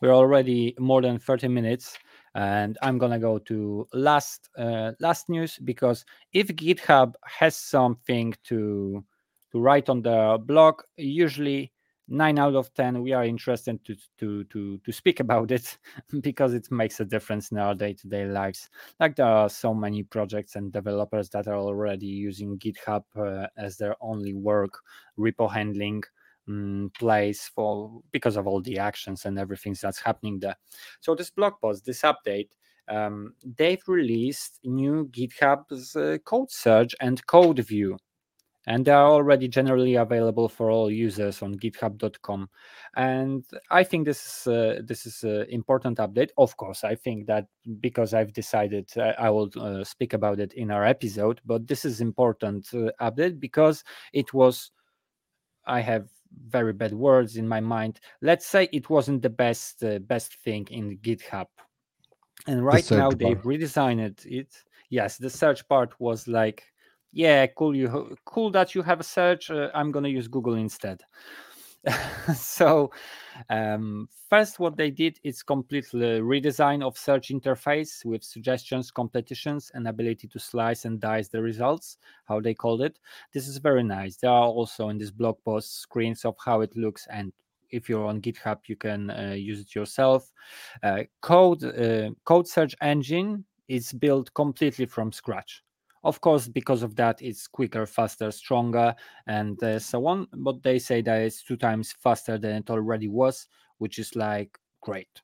we're 0.00 0.14
already 0.14 0.74
more 0.78 1.02
than 1.02 1.18
30 1.18 1.48
minutes 1.48 1.96
and 2.34 2.78
i'm 2.82 2.98
gonna 2.98 3.18
go 3.18 3.38
to 3.38 3.86
last 3.92 4.48
uh, 4.58 4.92
last 5.00 5.28
news 5.28 5.58
because 5.64 6.04
if 6.32 6.48
github 6.48 7.14
has 7.24 7.56
something 7.56 8.34
to 8.44 9.04
to 9.52 9.60
write 9.60 9.88
on 9.88 10.02
the 10.02 10.38
blog 10.46 10.80
usually 10.96 11.72
nine 12.08 12.38
out 12.38 12.54
of 12.54 12.72
ten 12.74 13.02
we 13.02 13.12
are 13.12 13.24
interested 13.24 13.84
to 13.84 13.94
to 14.18 14.44
to 14.44 14.78
to 14.78 14.92
speak 14.92 15.20
about 15.20 15.50
it 15.50 15.78
because 16.20 16.54
it 16.54 16.70
makes 16.70 17.00
a 17.00 17.04
difference 17.04 17.50
in 17.52 17.58
our 17.58 17.74
day-to-day 17.74 18.26
lives. 18.26 18.68
Like 18.98 19.16
there 19.16 19.26
are 19.26 19.48
so 19.48 19.74
many 19.74 20.02
projects 20.02 20.56
and 20.56 20.72
developers 20.72 21.28
that 21.30 21.46
are 21.48 21.58
already 21.58 22.06
using 22.06 22.58
github 22.58 23.04
uh, 23.16 23.46
as 23.56 23.76
their 23.76 23.94
only 24.00 24.34
work 24.34 24.78
repo 25.18 25.50
handling 25.52 26.02
um, 26.48 26.90
place 26.98 27.50
for 27.54 28.00
because 28.10 28.36
of 28.36 28.46
all 28.46 28.62
the 28.62 28.78
actions 28.78 29.26
and 29.26 29.38
everything 29.38 29.76
that's 29.80 30.00
happening 30.00 30.40
there. 30.40 30.56
So 31.00 31.14
this 31.14 31.30
blog 31.30 31.54
post 31.60 31.84
this 31.84 32.02
update 32.02 32.48
um, 32.88 33.34
they've 33.56 33.82
released 33.86 34.60
new 34.64 35.08
github's 35.08 35.94
uh, 35.94 36.18
code 36.24 36.50
search 36.50 36.94
and 37.00 37.24
code 37.26 37.58
view 37.60 37.98
and 38.66 38.84
they 38.84 38.92
are 38.92 39.06
already 39.06 39.48
generally 39.48 39.94
available 39.94 40.48
for 40.48 40.70
all 40.70 40.90
users 40.90 41.42
on 41.42 41.54
github.com 41.54 42.48
and 42.96 43.44
i 43.70 43.82
think 43.82 44.04
this 44.04 44.24
is 44.24 44.46
uh, 44.46 44.80
this 44.84 45.06
is 45.06 45.22
an 45.24 45.46
important 45.48 45.98
update. 45.98 46.30
Of 46.36 46.56
course 46.56 46.84
i 46.84 46.94
think 46.94 47.26
that 47.26 47.46
because 47.80 48.14
i've 48.14 48.32
decided 48.32 48.90
uh, 48.96 49.12
i 49.18 49.30
will 49.30 49.50
uh, 49.58 49.84
speak 49.84 50.12
about 50.12 50.40
it 50.40 50.52
in 50.54 50.70
our 50.70 50.84
episode 50.84 51.40
but 51.46 51.66
this 51.66 51.84
is 51.84 52.00
important 52.00 52.68
uh, 52.74 52.90
update 53.00 53.40
because 53.40 53.84
it 54.12 54.32
was 54.34 54.72
i 55.66 55.80
have 55.80 56.08
very 56.46 56.72
bad 56.72 56.92
words 56.92 57.36
in 57.36 57.48
my 57.48 57.60
mind. 57.60 58.00
Let's 58.20 58.46
say 58.46 58.68
it 58.72 58.90
wasn't 58.90 59.22
the 59.22 59.30
best 59.30 59.82
uh, 59.82 59.98
best 60.00 60.34
thing 60.44 60.66
in 60.70 60.98
github. 60.98 61.46
And 62.46 62.64
right 62.64 62.88
now 62.90 63.10
they've 63.10 63.42
redesigned 63.42 64.24
it. 64.26 64.54
Yes 64.90 65.16
the 65.18 65.30
search 65.30 65.68
part 65.68 65.98
was 66.00 66.28
like 66.28 66.64
yeah 67.12 67.46
cool 67.46 67.74
you 67.74 68.16
cool 68.24 68.50
that 68.50 68.74
you 68.74 68.82
have 68.82 69.00
a 69.00 69.04
search 69.04 69.50
uh, 69.50 69.70
i'm 69.74 69.92
to 69.92 70.10
use 70.10 70.28
google 70.28 70.54
instead. 70.54 71.02
So 72.34 72.90
um, 73.50 74.08
first 74.28 74.58
what 74.58 74.76
they 74.76 74.90
did 74.90 75.18
is 75.22 75.42
completely 75.42 76.20
redesign 76.20 76.82
of 76.82 76.98
search 76.98 77.28
interface 77.28 78.04
with 78.04 78.24
suggestions 78.24 78.90
competitions 78.90 79.70
and 79.74 79.88
ability 79.88 80.28
to 80.28 80.38
slice 80.38 80.84
and 80.84 81.00
dice 81.00 81.28
the 81.28 81.40
results 81.40 81.98
how 82.26 82.40
they 82.40 82.54
called 82.54 82.82
it. 82.82 82.98
This 83.32 83.48
is 83.48 83.58
very 83.58 83.82
nice. 83.82 84.16
There 84.16 84.30
are 84.30 84.48
also 84.48 84.88
in 84.88 84.98
this 84.98 85.10
blog 85.10 85.36
post 85.44 85.80
screens 85.80 86.24
of 86.24 86.36
how 86.44 86.60
it 86.60 86.76
looks 86.76 87.06
and 87.10 87.32
if 87.70 87.88
you're 87.88 88.06
on 88.06 88.20
github 88.20 88.58
you 88.66 88.76
can 88.76 89.10
uh, 89.10 89.34
use 89.36 89.60
it 89.60 89.74
yourself. 89.74 90.32
Uh, 90.82 91.04
code 91.20 91.64
uh, 91.64 92.10
code 92.24 92.48
search 92.48 92.74
engine 92.80 93.44
is 93.68 93.92
built 93.92 94.32
completely 94.34 94.86
from 94.86 95.12
scratch 95.12 95.62
of 96.04 96.20
course, 96.20 96.48
because 96.48 96.82
of 96.82 96.94
that, 96.96 97.20
it's 97.22 97.46
quicker, 97.46 97.86
faster, 97.86 98.30
stronger, 98.30 98.94
and 99.26 99.62
uh, 99.62 99.78
so 99.78 100.06
on. 100.06 100.26
But 100.32 100.62
they 100.62 100.78
say 100.78 101.02
that 101.02 101.22
it's 101.22 101.42
two 101.42 101.56
times 101.56 101.92
faster 101.92 102.38
than 102.38 102.56
it 102.56 102.70
already 102.70 103.08
was, 103.08 103.46
which 103.78 103.98
is 103.98 104.14
like 104.16 104.58
great. 104.80 105.22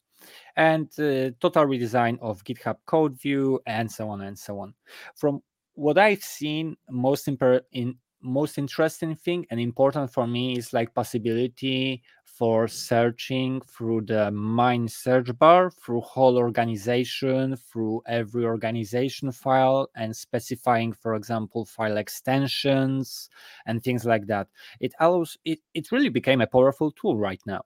And 0.57 0.87
uh, 0.99 1.31
total 1.41 1.67
redesign 1.67 2.19
of 2.21 2.45
GitHub 2.45 2.77
code 2.87 3.19
view, 3.21 3.61
and 3.67 3.91
so 3.91 4.09
on 4.09 4.23
and 4.23 4.39
so 4.39 4.59
on. 4.61 4.75
From 5.15 5.43
what 5.75 5.99
I've 5.99 6.23
seen, 6.23 6.77
most 6.91 7.27
imper- 7.27 7.63
in 7.73 7.97
most 8.25 8.57
interesting 8.57 9.15
thing 9.15 9.47
and 9.51 9.61
important 9.61 10.11
for 10.11 10.27
me 10.27 10.57
is 10.57 10.73
like 10.73 10.95
possibility 10.95 12.03
for 12.37 12.67
searching 12.69 13.61
through 13.61 14.01
the 14.03 14.31
mine 14.31 14.89
search 14.89 15.31
bar 15.39 15.71
through 15.71 16.01
whole 16.01 16.37
organization 16.37 17.57
through 17.57 18.03
every 18.07 18.45
organization 18.45 19.31
file 19.33 19.89
and 19.95 20.15
specifying 20.17 20.93
for 20.93 21.15
example 21.15 21.65
file 21.65 21.97
extensions 21.97 23.29
and 23.67 23.83
things 23.83 24.05
like 24.05 24.27
that 24.27 24.49
it 24.81 24.93
allows 25.01 25.39
it, 25.45 25.61
it 25.75 25.93
really 25.93 26.09
became 26.09 26.41
a 26.41 26.47
powerful 26.47 26.91
tool 26.93 27.17
right 27.17 27.41
now 27.47 27.63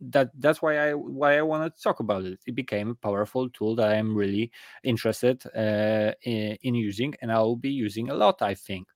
that 0.00 0.30
that's 0.38 0.60
why 0.60 0.78
I 0.90 0.94
why 0.94 1.38
I 1.38 1.42
wanted 1.42 1.74
to 1.74 1.82
talk 1.82 2.00
about 2.00 2.24
it. 2.24 2.38
It 2.46 2.54
became 2.54 2.90
a 2.90 2.94
powerful 2.94 3.48
tool 3.50 3.74
that 3.76 3.90
I'm 3.92 4.14
really 4.14 4.50
interested 4.84 5.42
uh, 5.56 6.12
in, 6.22 6.58
in 6.62 6.74
using, 6.74 7.14
and 7.22 7.32
I'll 7.32 7.56
be 7.56 7.70
using 7.70 8.10
a 8.10 8.14
lot. 8.14 8.42
I 8.42 8.54
think 8.54 8.88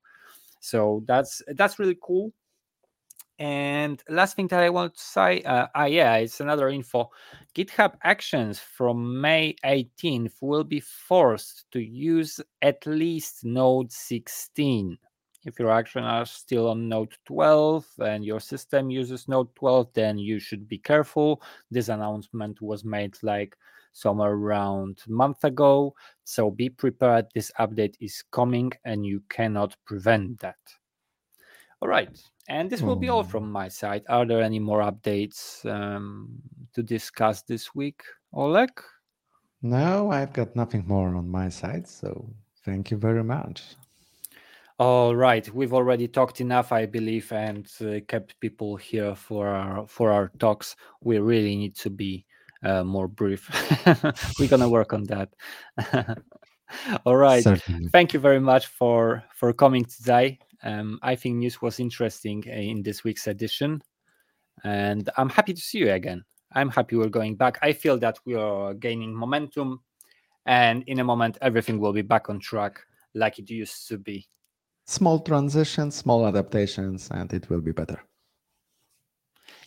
So 0.60 1.04
that's 1.06 1.42
that's 1.56 1.78
really 1.78 1.98
cool. 2.02 2.32
And 3.40 4.02
last 4.10 4.36
thing 4.36 4.48
that 4.48 4.62
I 4.62 4.68
want 4.68 4.94
to 4.96 5.00
say, 5.00 5.40
uh, 5.44 5.66
ah, 5.74 5.86
yeah, 5.86 6.16
it's 6.16 6.40
another 6.40 6.68
info. 6.68 7.10
GitHub 7.54 7.94
Actions 8.02 8.58
from 8.58 9.18
May 9.18 9.56
18th 9.64 10.34
will 10.42 10.62
be 10.62 10.80
forced 10.80 11.64
to 11.72 11.80
use 11.80 12.38
at 12.60 12.84
least 12.84 13.46
Node 13.46 13.90
16. 13.90 14.98
If 15.46 15.58
your 15.58 15.70
actions 15.70 16.04
are 16.04 16.26
still 16.26 16.68
on 16.68 16.86
Node 16.86 17.16
12 17.24 17.86
and 18.00 18.26
your 18.26 18.40
system 18.40 18.90
uses 18.90 19.26
Node 19.26 19.54
12, 19.54 19.88
then 19.94 20.18
you 20.18 20.38
should 20.38 20.68
be 20.68 20.76
careful. 20.76 21.40
This 21.70 21.88
announcement 21.88 22.60
was 22.60 22.84
made 22.84 23.16
like 23.22 23.56
somewhere 23.92 24.32
around 24.32 25.00
a 25.08 25.10
month 25.10 25.44
ago. 25.44 25.94
So 26.24 26.50
be 26.50 26.68
prepared. 26.68 27.28
This 27.34 27.50
update 27.58 27.94
is 28.00 28.22
coming 28.32 28.70
and 28.84 29.06
you 29.06 29.22
cannot 29.30 29.74
prevent 29.86 30.40
that. 30.40 30.58
All 31.80 31.88
right. 31.88 32.10
And 32.50 32.68
this 32.68 32.82
will 32.82 32.96
be 32.96 33.08
all 33.08 33.22
Hmm. 33.22 33.30
from 33.30 33.52
my 33.52 33.68
side. 33.68 34.02
Are 34.08 34.26
there 34.26 34.42
any 34.42 34.58
more 34.58 34.80
updates 34.82 35.64
um, 35.64 36.28
to 36.74 36.82
discuss 36.82 37.42
this 37.42 37.74
week, 37.74 38.02
Olek? 38.34 38.82
No, 39.62 40.10
I've 40.10 40.32
got 40.32 40.56
nothing 40.56 40.84
more 40.86 41.14
on 41.14 41.28
my 41.28 41.48
side. 41.50 41.86
So 41.86 42.28
thank 42.64 42.90
you 42.90 42.96
very 42.98 43.22
much. 43.24 43.62
All 44.78 45.14
right, 45.14 45.46
we've 45.54 45.74
already 45.74 46.08
talked 46.08 46.40
enough, 46.40 46.72
I 46.72 46.86
believe, 46.86 47.30
and 47.32 47.66
uh, 47.82 48.00
kept 48.08 48.40
people 48.40 48.76
here 48.76 49.14
for 49.14 49.46
our 49.48 49.86
for 49.86 50.10
our 50.10 50.32
talks. 50.38 50.74
We 51.02 51.18
really 51.18 51.54
need 51.56 51.76
to 51.84 51.90
be 51.90 52.24
uh, 52.64 52.82
more 52.84 53.06
brief. 53.08 53.42
We're 54.40 54.48
gonna 54.48 54.68
work 54.70 54.92
on 54.94 55.04
that. 55.04 55.28
All 57.04 57.16
right, 57.16 57.44
Certainly. 57.44 57.88
thank 57.92 58.14
you 58.14 58.20
very 58.20 58.40
much 58.40 58.66
for 58.68 59.22
for 59.34 59.52
coming 59.52 59.84
today. 59.84 60.38
Um, 60.62 60.98
I 61.02 61.14
think 61.16 61.36
news 61.36 61.62
was 61.62 61.80
interesting 61.80 62.44
uh, 62.46 62.52
in 62.52 62.82
this 62.82 63.04
week's 63.04 63.26
edition, 63.26 63.82
and 64.64 65.08
I'm 65.16 65.28
happy 65.28 65.54
to 65.54 65.60
see 65.60 65.78
you 65.78 65.92
again. 65.92 66.24
I'm 66.52 66.70
happy 66.70 66.96
we're 66.96 67.08
going 67.08 67.36
back. 67.36 67.58
I 67.62 67.72
feel 67.72 67.98
that 67.98 68.18
we 68.24 68.34
are 68.34 68.74
gaining 68.74 69.14
momentum, 69.14 69.80
and 70.46 70.82
in 70.86 71.00
a 71.00 71.04
moment, 71.04 71.38
everything 71.40 71.78
will 71.78 71.92
be 71.92 72.02
back 72.02 72.28
on 72.28 72.40
track 72.40 72.80
like 73.14 73.38
it 73.38 73.50
used 73.50 73.88
to 73.88 73.98
be. 73.98 74.28
Small 74.86 75.20
transitions, 75.20 75.94
small 75.94 76.26
adaptations, 76.26 77.08
and 77.12 77.32
it 77.32 77.48
will 77.48 77.60
be 77.60 77.72
better. 77.72 78.00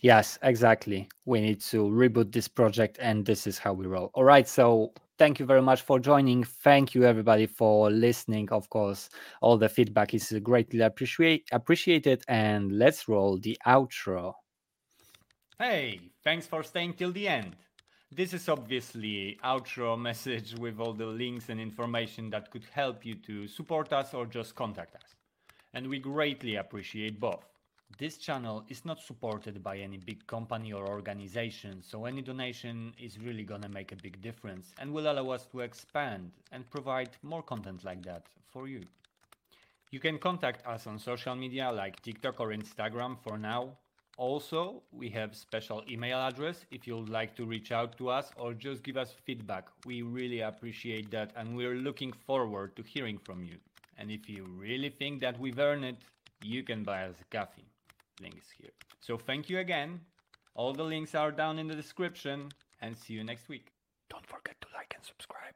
Yes, 0.01 0.37
exactly. 0.43 1.07
We 1.25 1.39
need 1.39 1.61
to 1.61 1.85
reboot 1.85 2.33
this 2.33 2.49
project, 2.49 2.97
and 2.99 3.25
this 3.25 3.47
is 3.47 3.57
how 3.57 3.71
we 3.71 3.87
roll. 3.87 4.11
All 4.13 4.25
right. 4.25 4.47
So, 4.47 4.93
thank 5.23 5.39
you 5.39 5.45
very 5.45 5.61
much 5.61 5.83
for 5.83 5.99
joining. 5.99 6.43
Thank 6.43 6.93
you, 6.93 7.05
everybody, 7.05 7.45
for 7.45 7.89
listening. 7.89 8.51
Of 8.51 8.69
course, 8.69 9.09
all 9.39 9.57
the 9.57 9.69
feedback 9.69 10.13
is 10.13 10.33
greatly 10.43 10.81
appreciate 10.81 11.47
appreciated. 11.53 12.25
And 12.27 12.77
let's 12.77 13.07
roll 13.07 13.37
the 13.37 13.57
outro. 13.65 14.33
Hey, 15.57 16.01
thanks 16.25 16.45
for 16.45 16.61
staying 16.61 16.95
till 16.95 17.13
the 17.13 17.29
end. 17.29 17.55
This 18.11 18.33
is 18.33 18.49
obviously 18.49 19.39
outro 19.45 19.97
message 19.97 20.55
with 20.59 20.81
all 20.81 20.91
the 20.91 21.05
links 21.05 21.47
and 21.47 21.57
information 21.57 22.29
that 22.31 22.51
could 22.51 22.65
help 22.73 23.05
you 23.05 23.15
to 23.27 23.47
support 23.47 23.93
us 23.93 24.13
or 24.13 24.25
just 24.25 24.55
contact 24.55 24.93
us. 24.95 25.15
And 25.73 25.87
we 25.87 25.99
greatly 25.99 26.57
appreciate 26.57 27.17
both. 27.17 27.52
This 27.99 28.17
channel 28.17 28.65
is 28.69 28.85
not 28.85 29.01
supported 29.01 29.61
by 29.61 29.77
any 29.77 29.97
big 29.97 30.25
company 30.25 30.73
or 30.73 30.87
organization, 30.87 31.83
so 31.83 32.05
any 32.05 32.23
donation 32.23 32.91
is 32.99 33.19
really 33.19 33.43
gonna 33.43 33.69
make 33.69 33.91
a 33.91 33.95
big 33.97 34.19
difference 34.19 34.73
and 34.79 34.91
will 34.91 35.11
allow 35.11 35.29
us 35.29 35.45
to 35.47 35.59
expand 35.59 36.31
and 36.51 36.67
provide 36.71 37.11
more 37.21 37.43
content 37.43 37.83
like 37.83 38.03
that 38.03 38.25
for 38.51 38.67
you. 38.67 38.81
You 39.91 39.99
can 39.99 40.17
contact 40.17 40.65
us 40.65 40.87
on 40.87 40.97
social 40.97 41.35
media 41.35 41.71
like 41.71 42.01
TikTok 42.01 42.39
or 42.39 42.49
Instagram 42.49 43.15
for 43.21 43.37
now. 43.37 43.77
Also, 44.17 44.81
we 44.91 45.09
have 45.09 45.35
special 45.35 45.83
email 45.87 46.17
address 46.17 46.65
if 46.71 46.87
you'd 46.87 47.09
like 47.09 47.35
to 47.35 47.45
reach 47.45 47.71
out 47.71 47.95
to 47.97 48.09
us 48.09 48.31
or 48.37 48.55
just 48.55 48.81
give 48.81 48.97
us 48.97 49.13
feedback. 49.23 49.67
We 49.85 50.01
really 50.01 50.39
appreciate 50.39 51.11
that 51.11 51.31
and 51.35 51.55
we're 51.55 51.75
looking 51.75 52.11
forward 52.11 52.75
to 52.75 52.81
hearing 52.81 53.19
from 53.19 53.43
you. 53.43 53.57
And 53.99 54.09
if 54.09 54.27
you 54.27 54.45
really 54.45 54.89
think 54.89 55.21
that 55.21 55.39
we've 55.39 55.59
earned 55.59 55.85
it, 55.85 55.97
you 56.41 56.63
can 56.63 56.83
buy 56.83 57.03
us 57.03 57.15
a 57.21 57.35
coffee. 57.35 57.72
Link 58.21 58.35
is 58.37 58.49
here. 58.57 58.71
So 58.99 59.17
thank 59.17 59.49
you 59.49 59.59
again. 59.59 60.01
All 60.55 60.73
the 60.73 60.83
links 60.83 61.15
are 61.15 61.31
down 61.31 61.59
in 61.59 61.67
the 61.67 61.75
description 61.75 62.49
and 62.81 62.95
see 62.95 63.13
you 63.13 63.23
next 63.23 63.49
week. 63.49 63.71
Don't 64.09 64.25
forget 64.25 64.55
to 64.61 64.67
like 64.75 64.93
and 64.95 65.03
subscribe. 65.03 65.55